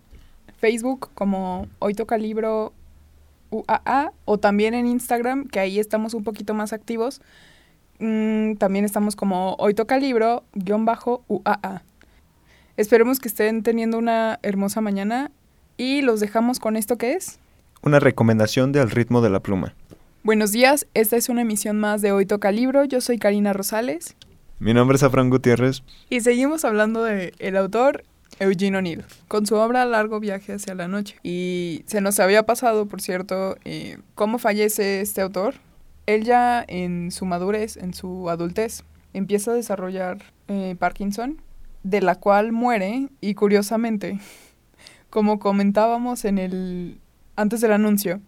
Facebook 0.64 1.11
como 1.12 1.66
Hoy 1.78 1.92
Toca 1.92 2.16
Libro 2.16 2.73
UAA 3.50 4.12
o 4.25 4.38
también 4.38 4.73
en 4.73 4.87
Instagram, 4.87 5.47
que 5.47 5.61
ahí 5.61 5.78
estamos 5.78 6.14
un 6.14 6.25
poquito 6.25 6.54
más 6.54 6.73
activos. 6.73 7.21
Mm, 7.99 8.54
también 8.54 8.87
estamos 8.87 9.14
como 9.14 9.56
Hoy 9.59 9.75
Toca 9.75 9.99
Libro 9.99 10.42
guion 10.54 10.87
bajo 10.87 11.23
UAA. 11.28 11.83
Esperemos 12.78 13.21
que 13.21 13.28
estén 13.28 13.62
teniendo 13.62 13.99
una 13.99 14.38
hermosa 14.42 14.80
mañana 14.80 15.30
y 15.76 16.00
los 16.00 16.21
dejamos 16.21 16.61
con 16.61 16.76
esto 16.76 16.97
que 16.97 17.12
es. 17.12 17.38
Una 17.83 18.00
recomendación 18.00 18.73
de 18.73 18.80
Al 18.80 18.90
ritmo 18.90 19.21
de 19.21 19.28
la 19.28 19.40
pluma. 19.40 19.75
Buenos 20.23 20.50
días, 20.52 20.87
esta 20.94 21.18
es 21.18 21.28
una 21.28 21.42
emisión 21.42 21.78
más 21.78 22.00
de 22.00 22.12
Hoy 22.12 22.25
Toca 22.25 22.50
Libro. 22.52 22.87
Yo 22.87 23.02
soy 23.02 23.18
Karina 23.18 23.52
Rosales. 23.52 24.16
Mi 24.61 24.73
nombre 24.73 24.97
es 24.97 25.02
Afran 25.02 25.28
Gutiérrez. 25.28 25.83
Y 26.09 26.23
seguimos 26.23 26.64
hablando 26.64 27.04
de 27.04 27.35
el 27.38 27.59
autor 27.59 28.04
Eugene 28.38 28.78
O'Neill, 28.78 29.04
con 29.28 29.47
su 29.47 29.54
obra 29.54 29.85
Largo 29.85 30.21
viaje 30.21 30.54
hacia 30.54 30.75
la 30.75 30.88
noche. 30.88 31.16
Y 31.23 31.83
se 31.87 32.00
nos 32.00 32.19
había 32.21 32.45
pasado, 32.45 32.87
por 32.87 33.00
cierto, 33.00 33.57
eh, 33.64 33.99
cómo 34.14 34.38
fallece 34.38 35.00
este 35.00 35.21
autor. 35.21 35.54
Él 36.07 36.25
ya 36.25 36.64
en 36.66 37.11
su 37.11 37.25
madurez, 37.25 37.76
en 37.76 37.95
su 37.95 38.28
adultez, 38.28 38.85
empieza 39.12 39.52
a 39.52 39.54
desarrollar 39.54 40.19
eh, 40.49 40.76
Parkinson, 40.78 41.40
de 41.83 42.00
la 42.00 42.16
cual 42.16 42.52
muere 42.52 43.09
y 43.21 43.35
curiosamente, 43.35 44.19
como 45.11 45.38
comentábamos 45.38 46.25
en 46.25 46.38
el 46.38 47.00
antes 47.37 47.61
del 47.61 47.73
anuncio, 47.73 48.21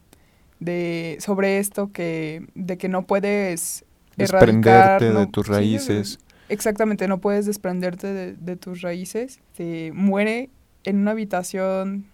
de 0.59 1.19
sobre 1.21 1.59
esto 1.59 1.93
que 1.93 2.47
de 2.55 2.79
que 2.79 2.89
no 2.89 3.07
puedes 3.07 3.85
desprenderte 4.17 5.13
de 5.13 5.27
tus 5.27 5.47
raíces. 5.47 6.19
Exactamente, 6.49 7.09
no 7.09 7.19
puedes 7.19 7.47
desprenderte 7.47 8.35
de, 8.35 8.57
tus 8.57 8.83
raíces. 8.83 9.41
Se 9.55 9.91
muere 9.95 10.51
en 10.85 10.99
una 10.99 11.13
habitación 11.13 12.07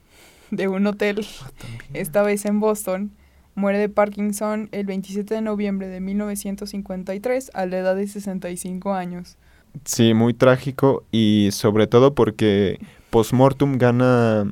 de 0.50 0.68
un 0.68 0.86
hotel, 0.86 1.26
ah, 1.42 1.50
esta 1.94 2.22
vez 2.22 2.44
en 2.44 2.60
Boston. 2.60 3.12
Muere 3.54 3.78
de 3.78 3.90
Parkinson 3.90 4.70
el 4.72 4.86
27 4.86 5.34
de 5.34 5.40
noviembre 5.42 5.88
de 5.88 6.00
1953 6.00 7.50
a 7.52 7.66
la 7.66 7.78
edad 7.78 7.96
de 7.96 8.06
65 8.06 8.94
años. 8.94 9.36
Sí, 9.84 10.14
muy 10.14 10.32
trágico 10.32 11.04
y 11.10 11.50
sobre 11.52 11.86
todo 11.86 12.14
porque 12.14 12.78
Postmortem 13.10 13.76
gana 13.76 14.50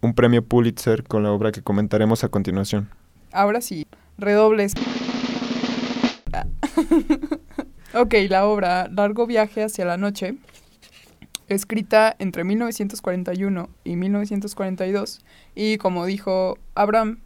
un 0.00 0.14
premio 0.14 0.44
Pulitzer 0.44 1.02
con 1.02 1.24
la 1.24 1.32
obra 1.32 1.50
que 1.50 1.62
comentaremos 1.62 2.22
a 2.22 2.28
continuación. 2.28 2.88
Ahora 3.32 3.60
sí, 3.60 3.84
redobles. 4.18 4.74
ok, 7.94 8.14
la 8.28 8.46
obra 8.46 8.88
Largo 8.88 9.26
viaje 9.26 9.62
hacia 9.62 9.84
la 9.84 9.96
noche, 9.96 10.36
escrita 11.48 12.14
entre 12.18 12.44
1941 12.44 13.68
y 13.84 13.96
1942, 13.96 15.24
y 15.54 15.76
como 15.78 16.06
dijo 16.06 16.58
Abraham, 16.74 17.20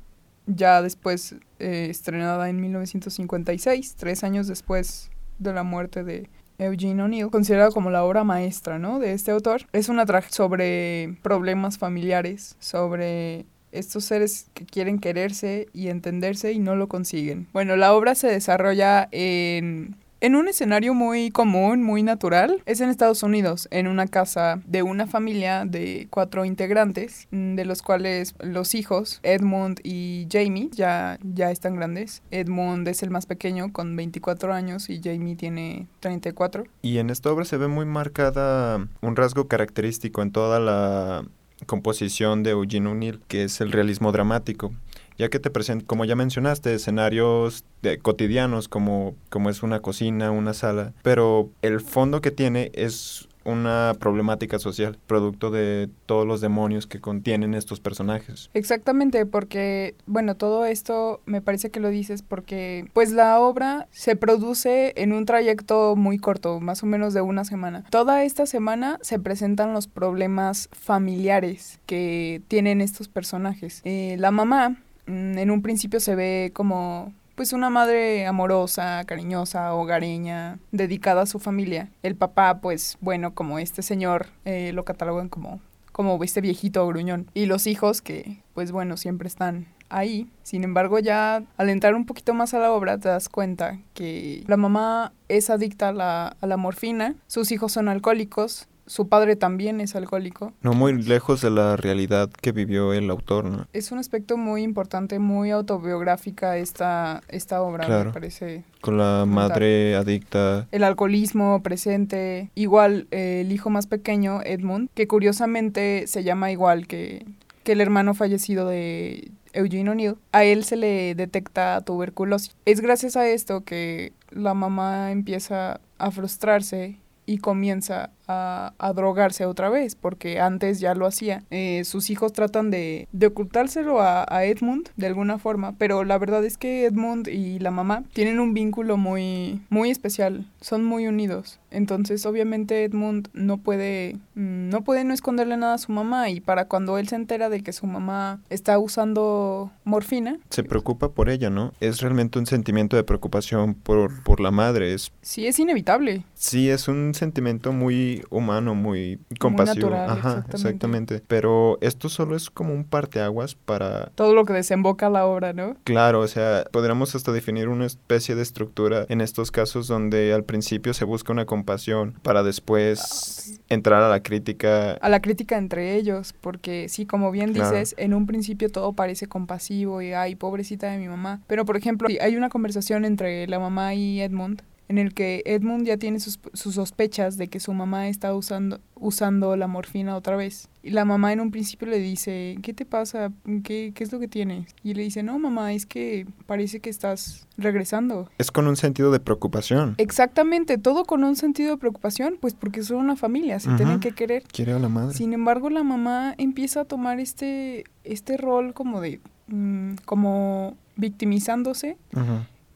ya 0.46 0.82
después 0.82 1.36
eh, 1.58 1.88
estrenada 1.90 2.48
en 2.48 2.60
1956, 2.60 3.96
tres 3.96 4.24
años 4.24 4.46
después 4.46 5.10
de 5.38 5.52
la 5.52 5.62
muerte 5.62 6.04
de 6.04 6.28
Eugene 6.58 7.02
O'Neill, 7.02 7.30
considerado 7.30 7.72
como 7.72 7.90
la 7.90 8.04
obra 8.04 8.24
maestra, 8.24 8.78
¿no? 8.78 8.98
De 8.98 9.12
este 9.12 9.30
autor. 9.30 9.66
Es 9.72 9.88
una 9.88 10.06
tragedia 10.06 10.34
sobre 10.34 11.16
problemas 11.22 11.78
familiares, 11.78 12.56
sobre 12.58 13.46
estos 13.70 14.04
seres 14.04 14.48
que 14.54 14.64
quieren 14.64 14.98
quererse 14.98 15.68
y 15.72 15.88
entenderse 15.88 16.52
y 16.52 16.58
no 16.58 16.74
lo 16.74 16.88
consiguen. 16.88 17.46
Bueno, 17.52 17.76
la 17.76 17.94
obra 17.94 18.14
se 18.14 18.28
desarrolla 18.28 19.08
en 19.12 19.96
en 20.20 20.34
un 20.34 20.48
escenario 20.48 20.94
muy 20.94 21.30
común, 21.30 21.82
muy 21.82 22.02
natural, 22.02 22.62
es 22.66 22.80
en 22.80 22.90
Estados 22.90 23.22
Unidos, 23.22 23.68
en 23.70 23.86
una 23.86 24.06
casa 24.06 24.60
de 24.66 24.82
una 24.82 25.06
familia 25.06 25.64
de 25.64 26.08
cuatro 26.10 26.44
integrantes, 26.44 27.28
mm, 27.30 27.54
de 27.54 27.64
los 27.64 27.82
cuales 27.82 28.34
los 28.40 28.74
hijos, 28.74 29.20
Edmund 29.22 29.80
y 29.84 30.26
Jamie, 30.30 30.70
ya, 30.72 31.18
ya 31.22 31.50
están 31.50 31.76
grandes. 31.76 32.22
Edmund 32.30 32.88
es 32.88 33.02
el 33.02 33.10
más 33.10 33.26
pequeño, 33.26 33.72
con 33.72 33.94
24 33.94 34.52
años, 34.52 34.90
y 34.90 35.00
Jamie 35.02 35.36
tiene 35.36 35.86
34. 36.00 36.64
Y 36.82 36.98
en 36.98 37.10
esta 37.10 37.30
obra 37.30 37.44
se 37.44 37.56
ve 37.56 37.68
muy 37.68 37.86
marcada 37.86 38.86
un 39.00 39.16
rasgo 39.16 39.46
característico 39.46 40.22
en 40.22 40.32
toda 40.32 40.58
la 40.58 41.24
composición 41.66 42.42
de 42.42 42.50
Eugene 42.50 42.88
O'Neill, 42.88 43.20
que 43.28 43.44
es 43.44 43.60
el 43.60 43.72
realismo 43.72 44.12
dramático 44.12 44.72
ya 45.18 45.28
que 45.28 45.40
te 45.40 45.50
presenta, 45.50 45.84
como 45.86 46.04
ya 46.04 46.16
mencionaste, 46.16 46.74
escenarios 46.74 47.64
de, 47.82 47.98
cotidianos 47.98 48.68
como, 48.68 49.14
como 49.28 49.50
es 49.50 49.62
una 49.62 49.80
cocina, 49.80 50.30
una 50.30 50.54
sala, 50.54 50.94
pero 51.02 51.50
el 51.62 51.80
fondo 51.80 52.20
que 52.20 52.30
tiene 52.30 52.70
es 52.74 53.28
una 53.48 53.94
problemática 53.98 54.58
social, 54.58 54.98
producto 55.06 55.50
de 55.50 55.88
todos 56.04 56.26
los 56.26 56.42
demonios 56.42 56.86
que 56.86 57.00
contienen 57.00 57.54
estos 57.54 57.80
personajes. 57.80 58.50
Exactamente, 58.52 59.24
porque, 59.24 59.94
bueno, 60.06 60.34
todo 60.34 60.66
esto 60.66 61.22
me 61.24 61.40
parece 61.40 61.70
que 61.70 61.80
lo 61.80 61.88
dices 61.88 62.22
porque, 62.22 62.90
pues 62.92 63.10
la 63.10 63.40
obra 63.40 63.88
se 63.90 64.16
produce 64.16 64.92
en 64.96 65.14
un 65.14 65.24
trayecto 65.24 65.96
muy 65.96 66.18
corto, 66.18 66.60
más 66.60 66.82
o 66.82 66.86
menos 66.86 67.14
de 67.14 67.22
una 67.22 67.44
semana. 67.44 67.84
Toda 67.90 68.22
esta 68.22 68.44
semana 68.44 68.98
se 69.00 69.18
presentan 69.18 69.72
los 69.72 69.86
problemas 69.86 70.68
familiares 70.72 71.80
que 71.86 72.42
tienen 72.48 72.82
estos 72.82 73.08
personajes. 73.08 73.80
Eh, 73.84 74.16
la 74.18 74.30
mamá 74.30 74.76
en 75.08 75.50
un 75.50 75.62
principio 75.62 76.00
se 76.00 76.14
ve 76.14 76.50
como 76.54 77.12
pues 77.34 77.52
una 77.52 77.70
madre 77.70 78.26
amorosa, 78.26 79.04
cariñosa, 79.06 79.72
hogareña, 79.72 80.58
dedicada 80.72 81.22
a 81.22 81.26
su 81.26 81.38
familia. 81.38 81.88
El 82.02 82.16
papá, 82.16 82.60
pues 82.60 82.98
bueno, 83.00 83.32
como 83.32 83.60
este 83.60 83.82
señor 83.82 84.26
eh, 84.44 84.72
lo 84.72 84.84
catalogan 84.84 85.28
como, 85.28 85.60
como 85.92 86.22
este 86.24 86.40
viejito 86.40 86.84
gruñón. 86.88 87.30
Y 87.34 87.46
los 87.46 87.68
hijos 87.68 88.02
que, 88.02 88.42
pues 88.54 88.72
bueno, 88.72 88.96
siempre 88.96 89.28
están 89.28 89.68
ahí. 89.88 90.28
Sin 90.42 90.64
embargo, 90.64 90.98
ya 90.98 91.44
al 91.56 91.68
entrar 91.70 91.94
un 91.94 92.06
poquito 92.06 92.34
más 92.34 92.54
a 92.54 92.58
la 92.58 92.72
obra 92.72 92.98
te 92.98 93.08
das 93.08 93.28
cuenta 93.28 93.78
que 93.94 94.42
la 94.48 94.56
mamá 94.56 95.12
es 95.28 95.48
adicta 95.48 95.90
a 95.90 95.92
la, 95.92 96.36
a 96.40 96.46
la 96.48 96.56
morfina, 96.56 97.14
sus 97.28 97.52
hijos 97.52 97.70
son 97.70 97.88
alcohólicos, 97.88 98.66
su 98.88 99.08
padre 99.08 99.36
también 99.36 99.80
es 99.80 99.94
alcohólico. 99.94 100.52
No 100.62 100.72
muy 100.72 101.00
lejos 101.00 101.42
de 101.42 101.50
la 101.50 101.76
realidad 101.76 102.30
que 102.30 102.52
vivió 102.52 102.92
el 102.92 103.10
autor, 103.10 103.44
¿no? 103.44 103.66
Es 103.72 103.92
un 103.92 103.98
aspecto 103.98 104.36
muy 104.36 104.62
importante, 104.62 105.18
muy 105.18 105.50
autobiográfica 105.50 106.56
esta, 106.56 107.22
esta 107.28 107.62
obra, 107.62 107.86
me 107.86 108.12
parece. 108.12 108.64
Con 108.80 108.98
la 108.98 109.24
madre 109.26 109.94
adicta. 109.94 110.66
El 110.72 110.84
alcoholismo 110.84 111.62
presente. 111.62 112.50
Igual 112.54 113.06
eh, 113.10 113.42
el 113.44 113.52
hijo 113.52 113.70
más 113.70 113.86
pequeño, 113.86 114.40
Edmund, 114.42 114.88
que 114.94 115.06
curiosamente 115.06 116.06
se 116.06 116.24
llama 116.24 116.50
igual 116.50 116.86
que, 116.86 117.26
que 117.64 117.72
el 117.72 117.80
hermano 117.80 118.14
fallecido 118.14 118.66
de 118.66 119.30
Eugene 119.52 119.90
O'Neill, 119.90 120.16
a 120.32 120.44
él 120.44 120.64
se 120.64 120.76
le 120.76 121.14
detecta 121.14 121.80
tuberculosis. 121.82 122.56
Es 122.64 122.80
gracias 122.80 123.16
a 123.16 123.28
esto 123.28 123.64
que 123.64 124.12
la 124.30 124.54
mamá 124.54 125.10
empieza 125.10 125.80
a 125.98 126.10
frustrarse 126.10 126.96
y 127.26 127.38
comienza 127.38 128.10
a, 128.28 128.92
drogarse 128.94 129.46
otra 129.46 129.68
vez, 129.70 129.94
porque 129.94 130.40
antes 130.40 130.80
ya 130.80 130.94
lo 130.94 131.06
hacía. 131.06 131.44
Eh, 131.50 131.82
sus 131.84 132.10
hijos 132.10 132.32
tratan 132.32 132.70
de, 132.70 133.08
ocultárselo 133.24 134.00
a, 134.00 134.26
Edmund 134.44 134.90
de 134.96 135.06
alguna 135.06 135.38
forma, 135.38 135.74
pero 135.78 136.04
la 136.04 136.18
verdad 136.18 136.44
es 136.44 136.56
que 136.56 136.84
Edmund 136.84 137.28
y 137.28 137.58
la 137.58 137.70
mamá 137.70 138.04
tienen 138.12 138.38
un 138.38 138.54
vínculo 138.54 138.96
muy, 138.96 139.60
muy 139.68 139.90
especial, 139.90 140.46
son 140.60 140.84
muy 140.84 141.06
unidos. 141.06 141.58
Entonces, 141.70 142.24
obviamente, 142.24 142.84
Edmund 142.84 143.28
no 143.32 143.58
puede, 143.58 144.16
mm, 144.34 144.70
no 144.70 144.82
puede 144.84 145.04
no 145.04 145.12
esconderle 145.12 145.56
nada 145.56 145.74
a 145.74 145.78
su 145.78 145.92
mamá 145.92 146.30
y 146.30 146.40
para 146.40 146.66
cuando 146.66 146.98
él 146.98 147.08
se 147.08 147.16
entera 147.16 147.48
de 147.48 147.62
que 147.62 147.72
su 147.72 147.86
mamá 147.86 148.40
está 148.48 148.78
usando 148.78 149.70
morfina. 149.84 150.38
Se 150.50 150.62
preocupa 150.62 151.10
por 151.10 151.28
ella, 151.28 151.50
¿no? 151.50 151.72
Es 151.80 152.00
realmente 152.00 152.38
un 152.38 152.46
sentimiento 152.46 152.96
de 152.96 153.04
preocupación 153.04 153.74
por, 153.74 154.22
por 154.22 154.40
la 154.40 154.50
madre. 154.50 154.94
Es... 154.94 155.12
Sí, 155.20 155.46
es 155.46 155.58
inevitable. 155.58 156.24
Sí, 156.34 156.70
es 156.70 156.88
un 156.88 157.14
sentimiento 157.14 157.72
muy 157.72 158.17
muy 158.18 158.38
humano, 158.38 158.74
muy 158.74 159.18
compasivo. 159.38 159.90
natural, 159.90 160.10
Ajá, 160.10 160.28
exactamente. 160.46 160.56
exactamente. 160.56 161.22
Pero 161.26 161.78
esto 161.80 162.08
solo 162.08 162.36
es 162.36 162.50
como 162.50 162.72
un 162.74 162.84
parteaguas 162.84 163.54
para 163.54 164.10
Todo 164.14 164.34
lo 164.34 164.44
que 164.44 164.52
desemboca 164.52 165.10
la 165.10 165.26
obra, 165.26 165.52
¿no? 165.52 165.76
Claro, 165.84 166.20
o 166.20 166.28
sea, 166.28 166.64
podríamos 166.72 167.14
hasta 167.14 167.32
definir 167.32 167.68
una 167.68 167.86
especie 167.86 168.34
de 168.34 168.42
estructura 168.42 169.06
en 169.08 169.20
estos 169.20 169.50
casos 169.50 169.88
donde 169.88 170.32
al 170.32 170.44
principio 170.44 170.94
se 170.94 171.04
busca 171.04 171.32
una 171.32 171.44
compasión 171.46 172.14
para 172.22 172.42
después 172.42 173.60
entrar 173.68 174.02
a 174.02 174.08
la 174.08 174.22
crítica. 174.22 174.92
A 174.94 175.08
la 175.08 175.20
crítica 175.20 175.56
entre 175.58 175.96
ellos, 175.96 176.34
porque 176.40 176.88
sí, 176.88 177.06
como 177.06 177.30
bien 177.30 177.52
Claro. 177.52 177.70
dices, 177.76 177.94
en 177.98 178.14
un 178.14 178.26
principio 178.26 178.68
todo 178.70 178.92
parece 178.92 179.26
compasivo 179.26 180.02
y, 180.02 180.12
ay, 180.12 180.34
pobrecita 180.34 180.90
de 180.90 180.98
mi 180.98 181.08
mamá. 181.08 181.40
Pero, 181.46 181.64
por 181.64 181.76
ejemplo, 181.76 182.08
hay 182.20 182.36
una 182.36 182.48
conversación 182.48 183.04
entre 183.04 183.46
la 183.46 183.58
mamá 183.58 183.94
y 183.94 184.20
Edmund 184.20 184.62
en 184.88 184.96
el 184.98 185.12
que 185.12 185.42
Edmund 185.44 185.86
ya 185.86 185.98
tiene 185.98 186.18
sus, 186.18 186.40
sus 186.54 186.74
sospechas 186.76 187.36
de 187.36 187.48
que 187.48 187.60
su 187.60 187.72
mamá 187.74 188.08
está 188.08 188.34
usando, 188.34 188.80
usando 188.94 189.54
la 189.56 189.66
morfina 189.66 190.16
otra 190.16 190.34
vez. 190.34 190.68
Y 190.82 190.90
la 190.90 191.04
mamá 191.04 191.32
en 191.34 191.40
un 191.40 191.50
principio 191.50 191.86
le 191.88 191.98
dice, 191.98 192.56
¿qué 192.62 192.72
te 192.72 192.86
pasa? 192.86 193.30
¿Qué, 193.64 193.92
qué 193.94 194.02
es 194.04 194.12
lo 194.12 194.18
que 194.18 194.28
tienes? 194.28 194.74
Y 194.82 194.94
le 194.94 195.02
dice, 195.02 195.22
no, 195.22 195.38
mamá, 195.38 195.74
es 195.74 195.84
que 195.84 196.26
parece 196.46 196.80
que 196.80 196.88
estás 196.88 197.46
regresando. 197.58 198.30
Es 198.38 198.50
con 198.50 198.66
un 198.66 198.76
sentido 198.76 199.10
de 199.12 199.20
preocupación. 199.20 199.94
Exactamente, 199.98 200.78
todo 200.78 201.04
con 201.04 201.22
un 201.22 201.36
sentido 201.36 201.72
de 201.72 201.76
preocupación, 201.76 202.38
pues 202.40 202.54
porque 202.54 202.82
son 202.82 202.96
una 202.98 203.16
familia, 203.16 203.60
se 203.60 203.68
Ujú. 203.68 203.76
tienen 203.76 204.00
que 204.00 204.12
querer. 204.12 204.44
Quiere 204.50 204.72
a 204.72 204.78
la 204.78 204.88
madre. 204.88 205.14
Sin 205.14 205.34
embargo, 205.34 205.68
la 205.68 205.82
mamá 205.82 206.34
empieza 206.38 206.80
a 206.80 206.84
tomar 206.86 207.20
este, 207.20 207.84
este 208.04 208.38
rol 208.38 208.72
como 208.72 209.02
de, 209.02 209.20
mm, 209.48 209.96
como 210.06 210.76
victimizándose 210.96 211.96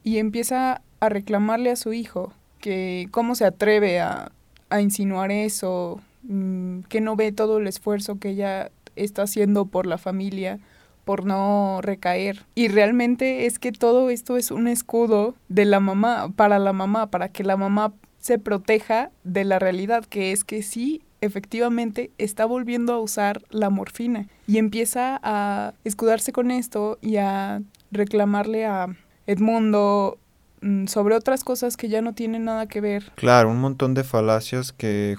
y 0.04 0.18
empieza 0.18 0.82
a 1.02 1.08
reclamarle 1.08 1.70
a 1.70 1.76
su 1.76 1.92
hijo 1.92 2.32
que 2.60 3.08
cómo 3.10 3.34
se 3.34 3.44
atreve 3.44 3.98
a, 3.98 4.30
a 4.70 4.80
insinuar 4.80 5.32
eso, 5.32 6.00
mm, 6.22 6.82
que 6.82 7.00
no 7.00 7.16
ve 7.16 7.32
todo 7.32 7.58
el 7.58 7.66
esfuerzo 7.66 8.20
que 8.20 8.28
ella 8.28 8.70
está 8.94 9.22
haciendo 9.22 9.64
por 9.64 9.84
la 9.84 9.98
familia, 9.98 10.60
por 11.04 11.24
no 11.26 11.80
recaer. 11.82 12.46
Y 12.54 12.68
realmente 12.68 13.46
es 13.46 13.58
que 13.58 13.72
todo 13.72 14.10
esto 14.10 14.36
es 14.36 14.52
un 14.52 14.68
escudo 14.68 15.34
de 15.48 15.64
la 15.64 15.80
mamá, 15.80 16.32
para 16.36 16.60
la 16.60 16.72
mamá, 16.72 17.10
para 17.10 17.28
que 17.28 17.42
la 17.42 17.56
mamá 17.56 17.92
se 18.20 18.38
proteja 18.38 19.10
de 19.24 19.44
la 19.44 19.58
realidad, 19.58 20.04
que 20.04 20.30
es 20.30 20.44
que 20.44 20.62
sí, 20.62 21.02
efectivamente 21.20 22.12
está 22.18 22.44
volviendo 22.44 22.92
a 22.92 23.00
usar 23.00 23.42
la 23.50 23.70
morfina 23.70 24.28
y 24.46 24.58
empieza 24.58 25.18
a 25.24 25.74
escudarse 25.82 26.30
con 26.30 26.52
esto 26.52 26.98
y 27.00 27.16
a 27.16 27.60
reclamarle 27.90 28.66
a 28.66 28.94
Edmundo 29.26 30.18
sobre 30.86 31.14
otras 31.14 31.44
cosas 31.44 31.76
que 31.76 31.88
ya 31.88 32.02
no 32.02 32.14
tienen 32.14 32.44
nada 32.44 32.66
que 32.66 32.80
ver. 32.80 33.12
Claro, 33.14 33.50
un 33.50 33.60
montón 33.60 33.94
de 33.94 34.04
falacias 34.04 34.72
que 34.72 35.16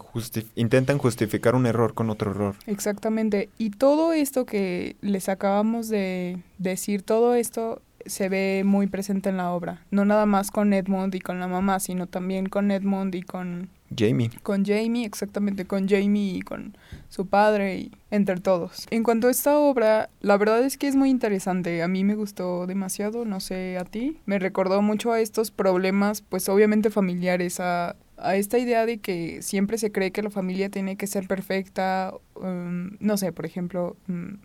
intentan 0.56 0.98
justificar 0.98 1.56
un 1.56 1.66
error 1.66 1.94
con 1.94 2.10
otro 2.10 2.32
error. 2.32 2.56
Exactamente. 2.66 3.50
Y 3.58 3.72
todo 3.72 4.14
esto 4.14 4.46
que 4.46 4.96
les 5.02 5.30
acabamos 5.30 5.90
de 5.90 6.40
decir, 6.58 7.04
todo 7.04 7.36
esto 7.36 7.82
se 8.06 8.30
ve 8.30 8.64
muy 8.66 8.88
presente 8.88 9.30
en 9.30 9.38
la 9.38 9.52
obra. 9.52 9.82
No 9.92 10.06
nada 10.06 10.26
más 10.26 10.52
con 10.52 10.74
Edmund 10.74 11.16
y 11.16 11.20
con 11.20 11.40
la 11.40 11.48
mamá, 11.48 11.80
sino 11.80 12.08
también 12.08 12.48
con 12.48 12.72
Edmund 12.72 13.16
y 13.16 13.22
con, 13.22 13.70
Jamie. 13.98 14.30
con 14.44 14.66
Jamie, 14.66 15.06
exactamente, 15.06 15.66
con 15.66 15.88
Jamie 15.88 16.38
y 16.38 16.42
con 16.42 16.76
su 17.10 17.28
padre 17.28 17.78
y 17.78 17.92
entre 18.12 18.40
todos. 18.40 18.88
En 18.92 19.04
cuanto 19.04 19.28
a 19.28 19.32
esta 19.32 19.58
obra, 19.58 20.10
la 20.22 20.38
verdad 20.38 20.64
es 20.64 20.78
que 20.78 20.88
es 20.88 20.96
muy 20.96 21.10
interesante. 21.10 21.84
A 21.84 21.88
mí 21.88 22.04
me 22.04 22.16
gustó 22.16 22.68
demasiado, 22.68 23.26
no 23.26 23.40
sé 23.40 23.78
a 23.78 23.86
ti. 23.86 24.18
Me 24.26 24.40
recordó 24.40 24.82
mucho 24.82 25.12
a 25.12 25.20
estos 25.20 25.52
problemas, 25.52 26.22
pues 26.22 26.50
obviamente 26.50 26.90
familiares, 26.90 27.60
a, 27.60 27.96
a 28.18 28.36
esta 28.36 28.58
idea 28.58 28.86
de 28.86 29.00
que 29.00 29.42
siempre 29.42 29.78
se 29.78 29.92
cree 29.92 30.12
que 30.12 30.24
la 30.24 30.30
familia 30.30 30.70
tiene 30.70 30.96
que 30.96 31.08
ser 31.08 31.28
perfecta. 31.28 32.14
um, 32.36 32.92
no 33.00 33.18
sé, 33.18 33.32
por 33.32 33.46
ejemplo, 33.46 33.96
mm, 34.08 34.36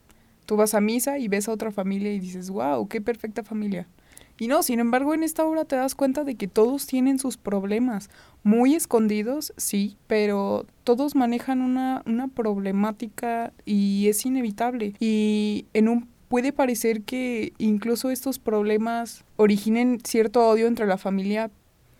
tú 0.46 0.56
vas 0.56 0.74
a 0.74 0.80
misa 0.80 1.18
y 1.18 1.28
ves 1.28 1.48
a 1.48 1.52
otra 1.52 1.70
familia 1.70 2.12
y 2.12 2.20
dices, 2.20 2.50
wow, 2.50 2.88
qué 2.88 3.00
perfecta 3.00 3.42
familia. 3.42 3.86
Y 4.38 4.48
no, 4.48 4.62
sin 4.62 4.80
embargo, 4.80 5.14
en 5.14 5.22
esta 5.22 5.44
obra 5.44 5.64
te 5.64 5.76
das 5.76 5.94
cuenta 5.94 6.24
de 6.24 6.36
que 6.36 6.46
todos 6.46 6.86
tienen 6.86 7.18
sus 7.18 7.36
problemas, 7.36 8.08
muy 8.44 8.74
escondidos, 8.74 9.52
sí, 9.56 9.96
pero 10.06 10.64
todos 10.84 11.14
manejan 11.14 11.60
una, 11.60 12.02
una 12.06 12.28
problemática 12.28 13.52
y 13.64 14.06
es 14.08 14.24
inevitable. 14.24 14.94
Y 15.00 15.66
en 15.74 15.88
un 15.88 16.08
puede 16.28 16.52
parecer 16.52 17.02
que 17.02 17.52
incluso 17.58 18.10
estos 18.10 18.38
problemas 18.38 19.24
originen 19.36 19.98
cierto 20.04 20.46
odio 20.46 20.66
entre 20.66 20.86
la 20.86 20.98
familia 20.98 21.50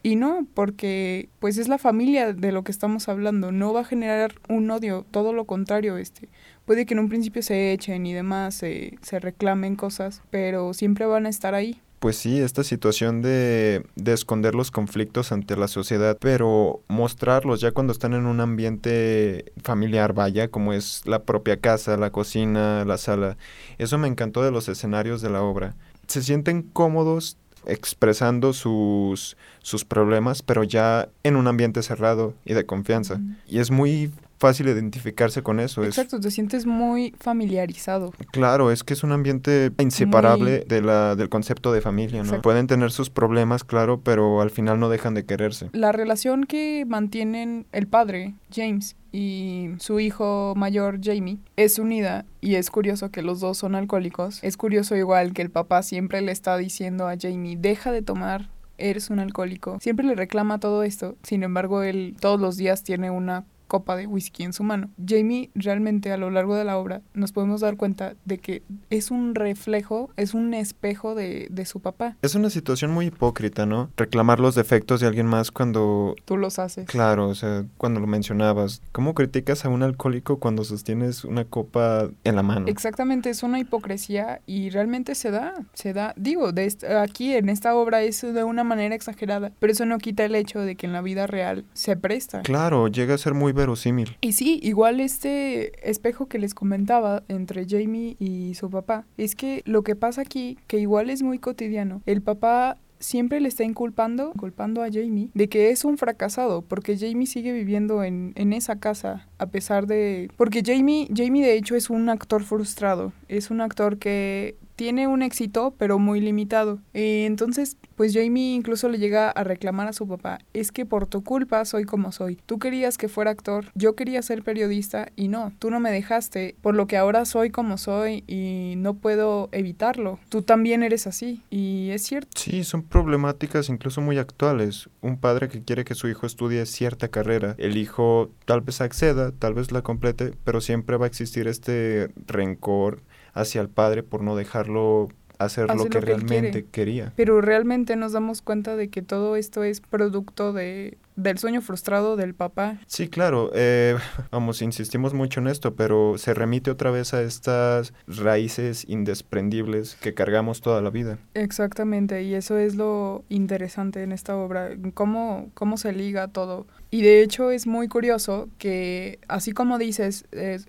y 0.03 0.17
no, 0.17 0.47
porque 0.55 1.29
pues 1.41 1.59
es 1.59 1.69
la 1.69 1.79
familia 1.79 2.33
de 2.33 2.53
lo 2.53 2.63
que 2.63 2.71
estamos 2.71 3.09
hablando, 3.09 3.51
no 3.51 3.73
va 3.73 3.81
a 3.81 3.85
generar 3.85 4.35
un 4.49 4.71
odio, 4.71 5.05
todo 5.11 5.33
lo 5.33 5.45
contrario, 5.45 5.99
este. 5.99 6.29
Puede 6.67 6.87
que 6.87 6.95
en 6.95 7.01
un 7.01 7.09
principio 7.09 7.43
se 7.43 7.73
echen 7.73 8.07
y 8.07 8.15
demás, 8.15 8.55
se, 8.55 8.97
se 9.03 9.19
reclamen 9.19 9.75
cosas, 9.75 10.23
pero 10.31 10.73
siempre 10.73 11.07
van 11.07 11.27
a 11.27 11.31
estar 11.31 11.55
ahí. 11.55 11.81
Pues 11.99 12.17
sí, 12.17 12.39
esta 12.39 12.63
situación 12.63 13.23
de, 13.23 13.85
de 13.97 14.13
esconder 14.13 14.55
los 14.55 14.71
conflictos 14.71 15.33
ante 15.33 15.57
la 15.57 15.67
sociedad, 15.67 16.17
pero 16.21 16.81
mostrarlos 16.87 17.61
ya 17.61 17.73
cuando 17.73 17.93
están 17.93 18.15
en 18.15 18.27
un 18.27 18.39
ambiente 18.41 19.53
familiar, 19.65 20.13
vaya, 20.13 20.49
como 20.49 20.73
es 20.73 21.03
la 21.07 21.25
propia 21.25 21.57
casa, 21.61 21.97
la 21.97 22.11
cocina, 22.11 22.85
la 22.85 22.99
sala. 22.99 23.37
Eso 23.79 23.99
me 23.99 24.07
encantó 24.07 24.45
de 24.45 24.53
los 24.53 24.69
escenarios 24.69 25.23
de 25.23 25.31
la 25.31 25.43
obra. 25.43 25.75
Se 26.07 26.23
sienten 26.23 26.63
cómodos 26.63 27.37
expresando 27.67 28.53
sus, 28.53 29.37
sus 29.63 29.85
problemas, 29.85 30.43
pero 30.43 30.63
ya 30.65 31.09
en 31.23 31.37
un 31.37 31.47
ambiente 31.47 31.83
cerrado 31.83 32.35
y 32.45 32.55
de 32.55 32.67
confianza. 32.67 33.21
Y 33.47 33.59
es 33.59 33.71
muy 33.71 34.11
fácil 34.39 34.69
identificarse 34.69 35.43
con 35.43 35.61
eso. 35.61 35.83
Es, 35.83 35.89
Exacto, 35.99 36.21
te 36.21 36.31
sientes 36.31 36.65
muy 36.65 37.15
familiarizado. 37.19 38.13
Claro, 38.31 38.71
es 38.71 38.85
que 38.85 38.95
es 38.95 39.03
un 39.03 39.13
ambiente 39.13 39.73
inseparable 39.79 40.59
Muy- 40.59 40.69
de 40.69 40.83
la, 40.83 41.17
del 41.17 41.29
concepto 41.29 41.73
de 41.73 41.81
familia, 41.81 42.19
¿no? 42.19 42.25
Exacto. 42.25 42.43
Pueden 42.43 42.67
tener 42.67 42.91
sus 42.93 43.11
problemas, 43.11 43.65
claro, 43.65 44.01
pero 44.01 44.41
al 44.41 44.51
final 44.51 44.79
no 44.79 44.89
dejan 44.89 45.15
de 45.15 45.25
quererse. 45.25 45.71
La 45.73 45.93
relación 45.93 46.45
que 46.45 46.85
mantienen 46.87 47.67
el 47.73 47.89
padre, 47.89 48.35
James, 48.55 48.97
y 49.13 49.71
su 49.79 50.01
hijo 50.01 50.55
mayor, 50.57 51.01
Jamie, 51.03 51.39
es 51.57 51.79
unida 51.79 52.27
y 52.41 52.57
es 52.57 52.71
curioso 52.71 53.11
que 53.11 53.23
los 53.23 53.41
dos 53.41 53.59
son 53.59 53.75
alcohólicos. 53.75 54.43
Es 54.43 54.57
curioso 54.57 54.97
igual 54.97 55.33
que 55.33 55.43
el 55.43 55.51
papá 55.51 55.83
siempre 55.83 56.21
le 56.21 56.33
está 56.33 56.57
diciendo 56.57 57.09
a 57.09 57.17
Jamie, 57.19 57.57
deja 57.57 57.93
de 57.93 58.03
tomar, 58.03 58.51
eres 58.77 59.11
un 59.11 59.19
alcohólico. 59.19 59.79
Siempre 59.81 60.07
le 60.07 60.15
reclama 60.15 60.61
todo 60.61 60.83
esto, 60.83 61.17
sin 61.23 61.43
embargo, 61.43 61.83
él 61.83 62.17
todos 62.21 62.41
los 62.41 62.57
días 62.57 62.83
tiene 62.85 63.11
una 63.11 63.45
copa 63.69 63.97
de 63.97 64.07
whisky 64.07 64.43
en 64.43 64.53
su 64.53 64.65
mano. 64.65 64.91
Jamie 65.07 65.51
realmente 65.55 66.11
a 66.11 66.17
lo 66.17 66.31
largo 66.31 66.57
de 66.57 66.65
la 66.65 66.79
obra 66.79 67.03
nos 67.15 67.33
podemos 67.33 67.61
dar 67.61 67.77
cuenta 67.77 68.15
de 68.25 68.39
que 68.39 68.63
es 68.91 69.11
un 69.11 69.35
reflejo, 69.35 70.11
es 70.17 70.35
un 70.35 70.55
espejo 70.55 71.15
de, 71.15 71.47
de 71.51 71.65
su 71.67 71.81
papá. 71.81 72.17
Es 72.23 72.35
una 72.35 72.51
situación 72.51 72.91
muy 72.91 73.07
hipócrita, 73.07 73.67
¿no? 73.67 73.91
Reclamar 73.97 74.41
los 74.41 74.55
defectos 74.55 75.01
de 75.01 75.07
alguien 75.07 75.27
más 75.27 75.51
cuando... 75.51 76.17
Tú 76.25 76.37
los 76.37 76.59
haces. 76.59 76.87
Claro, 76.87 77.29
o 77.29 77.35
sea, 77.35 77.65
cuando 77.77 78.01
lo 78.01 78.07
mencionabas. 78.07 78.83
¿Cómo 78.93 79.15
criticas 79.15 79.65
a 79.65 79.69
un 79.69 79.83
alcohólico 79.83 80.39
cuando 80.39 80.65
sostienes 80.65 81.25
una 81.25 81.45
copa 81.45 82.09
en 82.25 82.37
la 82.37 82.43
mano? 82.43 82.67
Exactamente, 82.69 83.31
es 83.31 83.43
una 83.43 83.61
hipocresía 83.61 84.41
y 84.47 84.71
realmente 84.71 85.15
se 85.15 85.31
da, 85.31 85.55
se 85.75 85.93
da. 85.93 86.15
Digo, 86.17 86.53
de 86.53 86.75
aquí 87.01 87.35
en 87.35 87.49
esta 87.49 87.75
obra 87.75 88.03
es 88.03 88.23
de 88.23 88.45
una 88.45 88.65
manera 88.65 88.95
exagerada, 88.95 89.53
pero 89.59 89.73
eso 89.73 89.85
no 89.85 89.99
quita 89.99 90.25
el 90.25 90.35
hecho 90.35 90.61
de 90.61 90.77
que 90.77 90.87
en 90.87 90.93
la 90.93 91.03
vida 91.03 91.27
real 91.27 91.65
se 91.75 91.97
presta. 91.97 92.43
Claro, 92.43 92.89
llega 92.89 93.15
a 93.15 93.19
ser 93.19 93.35
muy 93.35 93.53
verosímil. 93.59 94.17
Y 94.23 94.33
sí, 94.33 94.59
igual 94.63 95.01
este 95.01 95.89
espejo 95.89 96.27
que 96.27 96.39
les 96.39 96.55
comentaba 96.55 97.23
entre 97.29 97.67
Jamie 97.69 98.17
y 98.19 98.55
su 98.55 98.71
papá, 98.71 99.05
es 99.19 99.35
que 99.35 99.63
lo 99.67 99.83
que 99.83 99.97
pasa 99.97 100.23
aquí, 100.23 100.59
que 100.67 100.79
igual 100.79 101.11
es 101.11 101.23
muy 101.23 101.39
cotidiano, 101.39 102.01
el 102.07 102.23
papá 102.23 102.79
siempre 103.01 103.41
le 103.41 103.49
está 103.49 103.65
inculpando, 103.65 104.33
culpando 104.33 104.83
a 104.83 104.89
Jamie 104.91 105.31
de 105.35 105.49
que 105.49 105.71
es 105.71 105.85
un 105.85 105.99
fracasado, 105.99 106.63
porque 106.63 106.97
Jamie 106.97 107.27
sigue 107.27 107.53
viviendo 107.53 108.03
en, 108.03 108.33
en 108.35 108.53
esa 108.53 108.77
casa, 108.77 109.29
a 109.39 109.47
pesar 109.47 109.87
de... 109.87 110.31
Porque 110.37 110.63
Jamie, 110.65 111.09
Jamie 111.15 111.45
de 111.45 111.57
hecho 111.57 111.77
es 111.77 111.91
un 111.91 112.09
actor 112.09 112.43
frustrado, 112.43 113.13
es 113.29 113.51
un 113.51 113.61
actor 113.61 113.99
que 113.99 114.57
tiene 114.79 115.09
un 115.09 115.23
éxito, 115.23 115.75
pero 115.77 115.99
muy 115.99 116.21
limitado. 116.21 116.79
Eh, 116.95 117.27
entonces, 117.27 117.77
pues 117.97 118.15
Jamie 118.15 118.55
incluso 118.55 118.89
le 118.89 118.99
llega 118.99 119.29
a 119.29 119.43
reclamar 119.43 119.89
a 119.89 119.93
su 119.93 120.07
papá, 120.07 120.39
es 120.55 120.71
que 120.71 120.87
por 120.87 121.09
tu 121.09 121.25
culpa 121.25 121.65
soy 121.65 121.83
como 121.83 122.13
soy. 122.13 122.39
Tú 122.47 122.61
querías 122.61 122.97
que 122.97 123.09
fuera 123.09 123.33
actor, 123.33 123.73
yo 123.75 123.97
quería 123.97 124.23
ser 124.23 124.45
periodista 124.45 125.11
y 125.17 125.27
no, 125.27 125.53
tú 125.59 125.73
no 125.73 125.81
me 125.81 125.91
dejaste, 125.91 126.55
por 126.63 126.77
lo 126.77 126.87
que 126.87 126.97
ahora 126.97 127.25
soy 127.25 127.51
como 127.51 127.77
soy 127.77 128.23
y 128.29 128.75
no 128.77 128.95
puedo 128.95 129.49
evitarlo. 129.51 130.21
Tú 130.29 130.43
también 130.43 130.85
eres 130.85 131.09
así 131.09 131.43
y 131.51 131.91
es 131.91 132.05
cierto. 132.05 132.31
Sí, 132.37 132.63
son 132.63 132.85
problemáticas 132.85 133.71
incluso 133.71 134.01
muy 134.01 134.19
actuales. 134.19 134.89
Un 135.01 135.19
padre 135.19 135.49
que 135.49 135.65
quiere 135.65 135.85
que 135.85 135.97
su 135.97 136.07
hijo 136.07 136.25
estudie 136.25 136.65
cierta 136.67 137.09
carrera. 137.09 137.57
El 137.59 137.77
hijo 137.77 138.31
tal 138.45 138.61
vez 138.61 138.81
acceda, 138.81 139.33
tal 139.33 139.55
vez 139.55 139.73
la 139.73 139.83
complete, 139.83 140.35
pero 140.45 140.61
siempre 140.61 140.97
va 140.97 141.07
a 141.07 141.09
existir 141.09 141.49
este 141.49 142.13
rencor 142.29 143.03
hacia 143.41 143.61
el 143.61 143.69
padre 143.69 144.03
por 144.03 144.23
no 144.23 144.37
dejarlo 144.37 145.09
hacer 145.39 145.71
Hace 145.71 145.79
lo 145.79 145.85
lo 145.85 145.91
que 145.91 146.01
realmente 146.01 146.67
quería. 146.67 147.13
Pero 147.17 147.41
realmente 147.41 147.97
nos 147.97 148.13
damos 148.13 148.43
cuenta 148.43 148.77
de 148.77 148.89
que 148.89 149.03
todo 149.03 149.37
esto 149.37 149.63
es 149.63 149.81
producto 149.81 150.53
de, 150.53 150.99
del 151.19 151.37
sueño 151.39 151.61
frustrado 151.61 152.17
del 152.17 152.35
papá. 152.35 152.79
Sí, 152.87 153.09
claro, 153.09 153.51
eh, 153.53 153.97
vamos, 154.31 154.63
insistimos 154.63 155.15
mucho 155.15 155.41
en 155.41 155.49
esto, 155.49 155.75
pero 155.75 156.17
se 156.17 156.33
remite 156.33 156.71
otra 156.71 156.91
vez 156.93 157.13
a 157.13 157.23
estas 157.23 157.93
raíces 158.07 158.85
indesprendibles 158.89 159.97
que 159.97 160.15
cargamos 160.15 160.61
toda 160.61 160.81
la 160.81 160.91
vida. 160.91 161.19
Exactamente, 161.35 162.23
y 162.23 162.35
eso 162.35 162.57
es 162.57 162.77
lo 162.77 163.25
interesante 163.29 164.03
en 164.03 164.13
esta 164.13 164.37
obra, 164.37 164.71
cómo, 164.95 165.51
cómo 165.55 165.77
se 165.77 165.93
liga 165.93 166.29
todo. 166.29 166.67
Y 166.91 167.03
de 167.03 167.23
hecho 167.23 167.51
es 167.51 167.67
muy 167.67 167.89
curioso 167.89 168.49
que, 168.57 169.19
así 169.29 169.53
como 169.53 169.77
dices, 169.77 170.25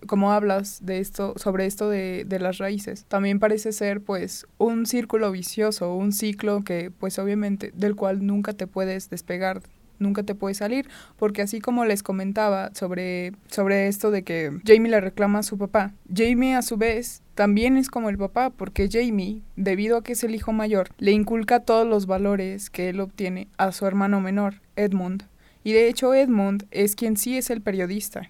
como 0.06 0.34
hablas 0.34 0.86
de 0.86 1.00
esto, 1.00 1.34
sobre 1.38 1.66
esto 1.66 1.90
de, 1.90 2.26
de, 2.28 2.40
las 2.40 2.58
raíces, 2.58 3.06
también 3.08 3.40
parece 3.40 3.72
ser 3.72 4.02
pues 4.02 4.46
un 4.58 4.86
círculo 4.86 5.32
vicioso, 5.32 5.96
un 5.96 6.12
ciclo 6.12 6.62
que 6.64 6.92
pues 6.92 7.20
obviamente 7.20 7.72
del 7.74 7.96
cual 7.96 8.26
nunca 8.26 8.52
te 8.52 8.68
puedes 8.68 9.10
despegar 9.10 9.62
nunca 10.00 10.24
te 10.24 10.36
puedes 10.36 10.58
salir, 10.58 10.90
porque 11.18 11.42
así 11.42 11.62
como 11.62 11.86
les 11.86 12.04
comentaba 12.04 12.72
sobre, 12.74 13.34
sobre 13.48 13.88
esto 13.88 14.12
de 14.12 14.24
que 14.24 14.52
Jamie 14.66 14.92
le 14.92 15.02
reclama 15.02 15.40
a 15.40 15.44
su 15.44 15.58
papá, 15.58 15.94
Jamie 16.14 16.56
a 16.56 16.62
su 16.62 16.78
vez 16.78 17.22
también 17.36 17.78
es 17.78 17.90
como 17.90 18.10
el 18.10 18.18
papá, 18.18 18.50
porque 18.50 18.90
Jamie, 18.92 19.42
debido 19.56 19.98
a 19.98 20.04
que 20.04 20.12
es 20.12 20.24
el 20.26 20.36
hijo 20.36 20.52
mayor, 20.52 20.90
le 20.98 21.12
inculca 21.12 21.62
todos 21.62 21.88
los 21.88 22.06
valores 22.06 22.70
que 22.70 22.90
él 22.90 23.00
obtiene 23.00 23.48
a 23.58 23.72
su 23.72 23.86
hermano 23.86 24.20
menor, 24.20 24.56
Edmund. 24.76 25.24
Y 25.64 25.72
de 25.72 25.88
hecho 25.88 26.14
Edmund 26.14 26.66
es 26.72 26.96
quien 26.96 27.16
sí 27.16 27.38
es 27.38 27.50
el 27.50 27.62
periodista. 27.62 28.30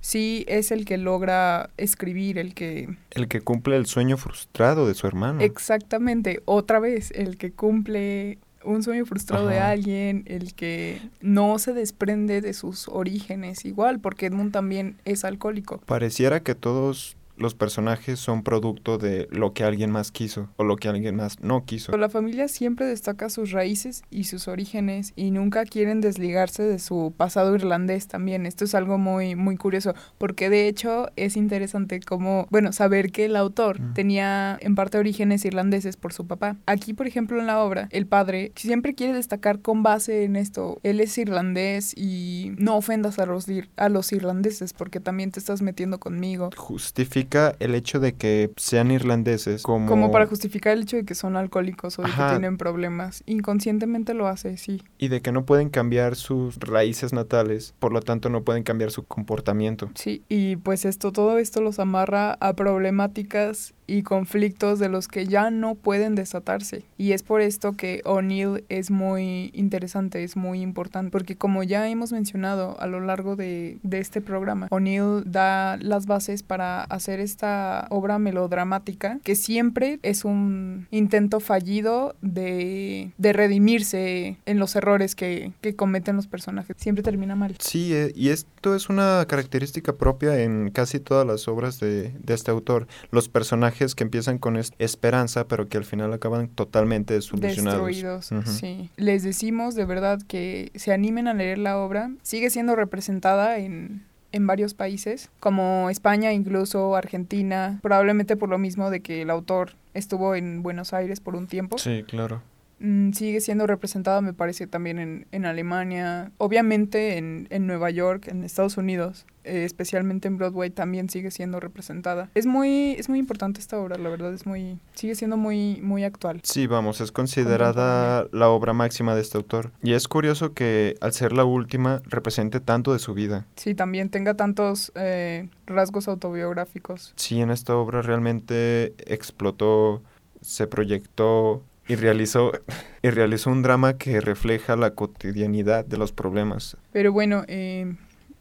Sí 0.00 0.44
es 0.48 0.70
el 0.70 0.84
que 0.84 0.98
logra 0.98 1.70
escribir, 1.76 2.38
el 2.38 2.54
que... 2.54 2.88
El 3.10 3.28
que 3.28 3.40
cumple 3.40 3.76
el 3.76 3.86
sueño 3.86 4.16
frustrado 4.16 4.86
de 4.86 4.94
su 4.94 5.06
hermano. 5.06 5.40
Exactamente, 5.40 6.40
otra 6.44 6.78
vez, 6.78 7.10
el 7.10 7.36
que 7.36 7.50
cumple 7.50 8.38
un 8.66 8.82
sueño 8.82 9.06
frustrado 9.06 9.46
de 9.46 9.58
alguien, 9.58 10.24
el 10.26 10.54
que 10.54 11.00
no 11.20 11.58
se 11.58 11.72
desprende 11.72 12.40
de 12.40 12.52
sus 12.52 12.88
orígenes 12.88 13.64
igual, 13.64 14.00
porque 14.00 14.26
Edmund 14.26 14.52
también 14.52 14.96
es 15.04 15.24
alcohólico. 15.24 15.78
Pareciera 15.86 16.42
que 16.42 16.54
todos 16.54 17.16
los 17.36 17.54
personajes 17.54 18.18
son 18.18 18.42
producto 18.42 18.98
de 18.98 19.28
lo 19.30 19.52
que 19.52 19.64
alguien 19.64 19.90
más 19.90 20.10
quiso 20.10 20.48
o 20.56 20.64
lo 20.64 20.76
que 20.76 20.88
alguien 20.88 21.16
más 21.16 21.40
no 21.40 21.64
quiso. 21.64 21.96
La 21.96 22.08
familia 22.08 22.48
siempre 22.48 22.86
destaca 22.86 23.28
sus 23.28 23.50
raíces 23.50 24.02
y 24.10 24.24
sus 24.24 24.48
orígenes 24.48 25.12
y 25.16 25.30
nunca 25.30 25.64
quieren 25.64 26.00
desligarse 26.00 26.62
de 26.62 26.78
su 26.78 27.12
pasado 27.16 27.54
irlandés 27.54 28.08
también. 28.08 28.46
Esto 28.46 28.64
es 28.64 28.74
algo 28.74 28.98
muy 28.98 29.34
muy 29.34 29.56
curioso 29.56 29.94
porque 30.18 30.50
de 30.50 30.68
hecho 30.68 31.08
es 31.16 31.36
interesante 31.36 32.00
como, 32.00 32.46
bueno, 32.50 32.72
saber 32.72 33.12
que 33.12 33.26
el 33.26 33.36
autor 33.36 33.78
tenía 33.94 34.58
en 34.60 34.74
parte 34.74 34.98
orígenes 34.98 35.44
irlandeses 35.44 35.96
por 35.96 36.12
su 36.12 36.26
papá. 36.26 36.56
Aquí, 36.66 36.94
por 36.94 37.06
ejemplo, 37.06 37.40
en 37.40 37.46
la 37.46 37.60
obra, 37.60 37.88
el 37.90 38.06
padre 38.06 38.52
siempre 38.56 38.94
quiere 38.94 39.12
destacar 39.12 39.60
con 39.60 39.82
base 39.82 40.24
en 40.24 40.36
esto. 40.36 40.78
Él 40.82 41.00
es 41.00 41.16
irlandés 41.18 41.92
y 41.96 42.52
no 42.58 42.76
ofendas 42.76 43.18
a 43.18 43.26
los, 43.26 43.46
a 43.76 43.88
los 43.88 44.12
irlandeses 44.12 44.72
porque 44.72 45.00
también 45.00 45.30
te 45.30 45.40
estás 45.40 45.62
metiendo 45.62 45.98
conmigo. 45.98 46.50
Justifica 46.56 47.25
el 47.58 47.74
hecho 47.74 48.00
de 48.00 48.14
que 48.14 48.50
sean 48.56 48.90
irlandeses 48.90 49.62
como... 49.62 49.86
Como 49.86 50.10
para 50.10 50.26
justificar 50.26 50.72
el 50.72 50.82
hecho 50.82 50.96
de 50.96 51.04
que 51.04 51.14
son 51.14 51.36
alcohólicos 51.36 51.98
o 51.98 52.02
de 52.02 52.08
que 52.08 52.22
tienen 52.30 52.56
problemas. 52.56 53.22
Inconscientemente 53.26 54.14
lo 54.14 54.26
hace, 54.28 54.56
sí. 54.56 54.82
Y 54.98 55.08
de 55.08 55.22
que 55.22 55.32
no 55.32 55.44
pueden 55.44 55.68
cambiar 55.68 56.16
sus 56.16 56.58
raíces 56.58 57.12
natales, 57.12 57.74
por 57.78 57.92
lo 57.92 58.00
tanto 58.00 58.28
no 58.28 58.42
pueden 58.42 58.62
cambiar 58.62 58.90
su 58.90 59.04
comportamiento. 59.04 59.90
Sí, 59.94 60.22
y 60.28 60.56
pues 60.56 60.84
esto, 60.84 61.12
todo 61.12 61.38
esto 61.38 61.60
los 61.60 61.78
amarra 61.78 62.36
a 62.40 62.54
problemáticas 62.54 63.74
y 63.86 64.02
conflictos 64.02 64.78
de 64.78 64.88
los 64.88 65.08
que 65.08 65.26
ya 65.26 65.50
no 65.50 65.74
pueden 65.74 66.14
desatarse. 66.14 66.82
Y 66.98 67.12
es 67.12 67.22
por 67.22 67.40
esto 67.40 67.72
que 67.72 68.02
O'Neill 68.04 68.64
es 68.68 68.90
muy 68.90 69.50
interesante, 69.54 70.24
es 70.24 70.36
muy 70.36 70.60
importante, 70.60 71.10
porque 71.10 71.36
como 71.36 71.62
ya 71.62 71.88
hemos 71.88 72.12
mencionado 72.12 72.78
a 72.80 72.86
lo 72.86 73.00
largo 73.00 73.36
de, 73.36 73.78
de 73.82 73.98
este 73.98 74.20
programa, 74.20 74.68
O'Neill 74.70 75.22
da 75.24 75.76
las 75.78 76.06
bases 76.06 76.42
para 76.42 76.82
hacer 76.84 77.20
esta 77.20 77.86
obra 77.90 78.18
melodramática 78.18 79.20
que 79.22 79.36
siempre 79.36 79.98
es 80.02 80.24
un 80.24 80.86
intento 80.90 81.40
fallido 81.40 82.16
de, 82.22 83.12
de 83.18 83.32
redimirse 83.32 84.38
en 84.46 84.58
los 84.58 84.76
errores 84.76 85.14
que, 85.14 85.52
que, 85.60 85.76
cometen 85.76 86.16
los 86.16 86.26
personajes. 86.26 86.76
Siempre 86.78 87.02
termina 87.02 87.36
mal. 87.36 87.54
Sí, 87.58 87.92
eh, 87.94 88.12
y 88.14 88.30
esto 88.30 88.74
es 88.74 88.88
una 88.88 89.24
característica 89.28 89.94
propia 89.94 90.40
en 90.42 90.70
casi 90.70 91.00
todas 91.00 91.26
las 91.26 91.48
obras 91.48 91.80
de, 91.80 92.12
de 92.18 92.34
este 92.34 92.50
autor. 92.50 92.86
Los 93.10 93.28
personajes 93.28 93.75
que 93.76 94.04
empiezan 94.04 94.38
con 94.38 94.56
esperanza, 94.56 95.46
pero 95.46 95.68
que 95.68 95.76
al 95.76 95.84
final 95.84 96.12
acaban 96.12 96.48
totalmente 96.48 97.14
desilusionados. 97.14 97.86
Destruidos, 97.86 98.30
sí. 98.46 98.90
Les 98.96 99.22
decimos 99.22 99.74
de 99.74 99.84
verdad 99.84 100.20
que 100.26 100.70
se 100.74 100.92
animen 100.92 101.28
a 101.28 101.34
leer 101.34 101.58
la 101.58 101.78
obra. 101.78 102.10
Sigue 102.22 102.50
siendo 102.50 102.76
representada 102.76 103.58
en, 103.58 104.04
en 104.32 104.46
varios 104.46 104.74
países, 104.74 105.30
como 105.40 105.90
España, 105.90 106.32
incluso 106.32 106.96
Argentina, 106.96 107.78
probablemente 107.82 108.36
por 108.36 108.48
lo 108.48 108.58
mismo 108.58 108.90
de 108.90 109.00
que 109.00 109.22
el 109.22 109.30
autor 109.30 109.72
estuvo 109.94 110.34
en 110.34 110.62
Buenos 110.62 110.92
Aires 110.92 111.20
por 111.20 111.36
un 111.36 111.46
tiempo. 111.46 111.78
Sí, 111.78 112.04
claro. 112.06 112.42
Mm, 112.78 113.12
sigue 113.12 113.40
siendo 113.40 113.66
representada, 113.66 114.20
me 114.20 114.34
parece, 114.34 114.66
también 114.66 114.98
en, 114.98 115.26
en 115.32 115.46
Alemania, 115.46 116.30
obviamente 116.36 117.16
en, 117.16 117.46
en, 117.50 117.66
Nueva 117.66 117.90
York, 117.90 118.28
en 118.28 118.44
Estados 118.44 118.76
Unidos, 118.76 119.24
eh, 119.46 119.64
especialmente 119.64 120.28
en 120.28 120.36
Broadway 120.36 120.70
también 120.70 121.08
sigue 121.08 121.30
siendo 121.30 121.60
representada. 121.60 122.30
Es 122.34 122.46
muy, 122.46 122.92
es 122.98 123.08
muy 123.08 123.18
importante 123.18 123.60
esta 123.60 123.78
obra, 123.78 123.96
la 123.96 124.08
verdad, 124.08 124.34
es 124.34 124.46
muy, 124.46 124.78
sigue 124.94 125.14
siendo 125.14 125.36
muy, 125.36 125.80
muy 125.82 126.04
actual. 126.04 126.40
Sí, 126.42 126.66
vamos, 126.66 127.00
es 127.00 127.12
considerada 127.12 128.26
la 128.32 128.48
obra 128.48 128.72
máxima 128.72 129.14
de 129.14 129.22
este 129.22 129.38
autor. 129.38 129.70
Y 129.82 129.92
es 129.92 130.08
curioso 130.08 130.52
que 130.52 130.96
al 131.00 131.12
ser 131.12 131.32
la 131.32 131.44
última 131.44 132.02
represente 132.04 132.60
tanto 132.60 132.92
de 132.92 132.98
su 132.98 133.14
vida. 133.14 133.46
Sí, 133.56 133.74
también 133.74 134.10
tenga 134.10 134.34
tantos 134.34 134.92
eh, 134.94 135.48
rasgos 135.66 136.08
autobiográficos. 136.08 137.12
Sí, 137.16 137.40
en 137.40 137.50
esta 137.50 137.76
obra 137.76 138.02
realmente 138.02 138.94
explotó, 139.06 140.02
se 140.40 140.66
proyectó 140.66 141.62
y 141.88 141.94
realizó, 141.94 142.52
y 143.02 143.10
realizó 143.10 143.50
un 143.50 143.62
drama 143.62 143.96
que 143.96 144.20
refleja 144.20 144.76
la 144.76 144.94
cotidianidad 144.94 145.84
de 145.84 145.96
los 145.96 146.12
problemas. 146.12 146.76
Pero 146.92 147.12
bueno, 147.12 147.44
eh, 147.48 147.94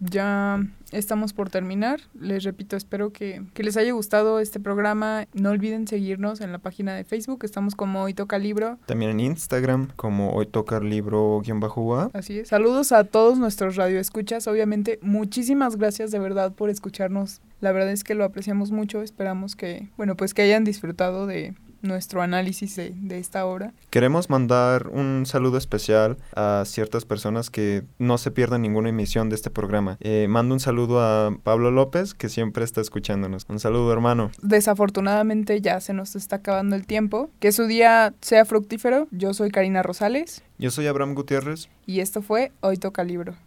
ya 0.10 0.66
estamos 0.92 1.34
por 1.34 1.50
terminar. 1.50 2.00
Les 2.20 2.44
repito, 2.44 2.76
espero 2.76 3.12
que, 3.12 3.44
que, 3.54 3.64
les 3.64 3.78
haya 3.78 3.92
gustado 3.92 4.40
este 4.40 4.60
programa. 4.60 5.28
No 5.34 5.50
olviden 5.52 5.88
seguirnos 5.88 6.42
en 6.42 6.52
la 6.52 6.60
página 6.60 6.96
de 6.96 7.04
Facebook. 7.04 7.44
Estamos 7.44 7.76
como 7.76 8.04
Hoy 8.04 8.14
Toca 8.14 8.38
Libro. 8.38 8.78
También 8.86 9.12
en 9.12 9.20
Instagram 9.20 9.90
como 9.96 10.32
Hoy 10.34 10.46
Toca 10.46 10.80
Libro-A. 10.80 12.10
Así 12.14 12.40
es. 12.40 12.48
Saludos 12.48 12.92
a 12.92 13.04
todos 13.04 13.38
nuestros 13.38 13.76
radioescuchas. 13.76 14.48
Obviamente, 14.48 15.00
muchísimas 15.02 15.76
gracias 15.78 16.12
de 16.12 16.20
verdad 16.20 16.54
por 16.54 16.70
escucharnos. 16.70 17.42
La 17.62 17.72
verdad 17.72 17.92
es 17.92 18.04
que 18.04 18.16
lo 18.16 18.24
apreciamos 18.24 18.72
mucho. 18.72 19.02
Esperamos 19.02 19.56
que, 19.56 19.90
bueno, 19.98 20.16
pues 20.16 20.34
que 20.34 20.44
hayan 20.44 20.64
disfrutado 20.64 21.28
de, 21.28 21.56
nuestro 21.86 22.22
análisis 22.22 22.76
de, 22.76 22.92
de, 22.96 23.20
esta 23.20 23.46
obra. 23.46 23.74
Queremos 23.90 24.30
mandar 24.30 24.88
un 24.88 25.26
saludo 25.26 25.58
especial 25.58 26.18
a 26.36 26.64
ciertas 26.66 27.06
personas 27.06 27.50
que 27.50 27.84
no 28.00 28.18
se 28.18 28.32
pierdan 28.32 28.62
ninguna 28.62 28.90
emisión 28.90 29.30
de 29.30 29.36
este 29.36 29.50
programa. 29.50 29.98
Eh, 30.02 30.28
mando 30.30 30.54
un 30.54 30.60
saludo 30.60 31.02
a 31.02 31.36
Pablo 31.44 31.72
López, 31.72 32.14
que 32.14 32.30
siempre 32.30 32.64
está 32.64 32.82
escuchándonos. 32.82 33.46
Un 33.50 33.60
saludo, 33.60 33.92
hermano. 33.94 34.32
Desafortunadamente 34.42 35.62
ya 35.62 35.80
se 35.80 35.94
nos 35.94 36.16
está 36.16 36.38
acabando 36.38 36.76
el 36.76 36.86
tiempo. 36.86 37.30
Que 37.40 37.52
su 37.52 37.66
día 37.66 38.14
sea 38.22 38.46
fructífero. 38.46 39.08
Yo 39.12 39.34
soy 39.34 39.52
Karina 39.52 39.84
Rosales. 39.84 40.44
Yo 40.58 40.72
soy 40.72 40.88
Abraham 40.88 41.16
Gutiérrez. 41.16 41.70
Y 41.86 42.00
esto 42.00 42.22
fue 42.22 42.52
Hoy 42.62 42.78
Toca 42.78 43.04
Libro. 43.04 43.36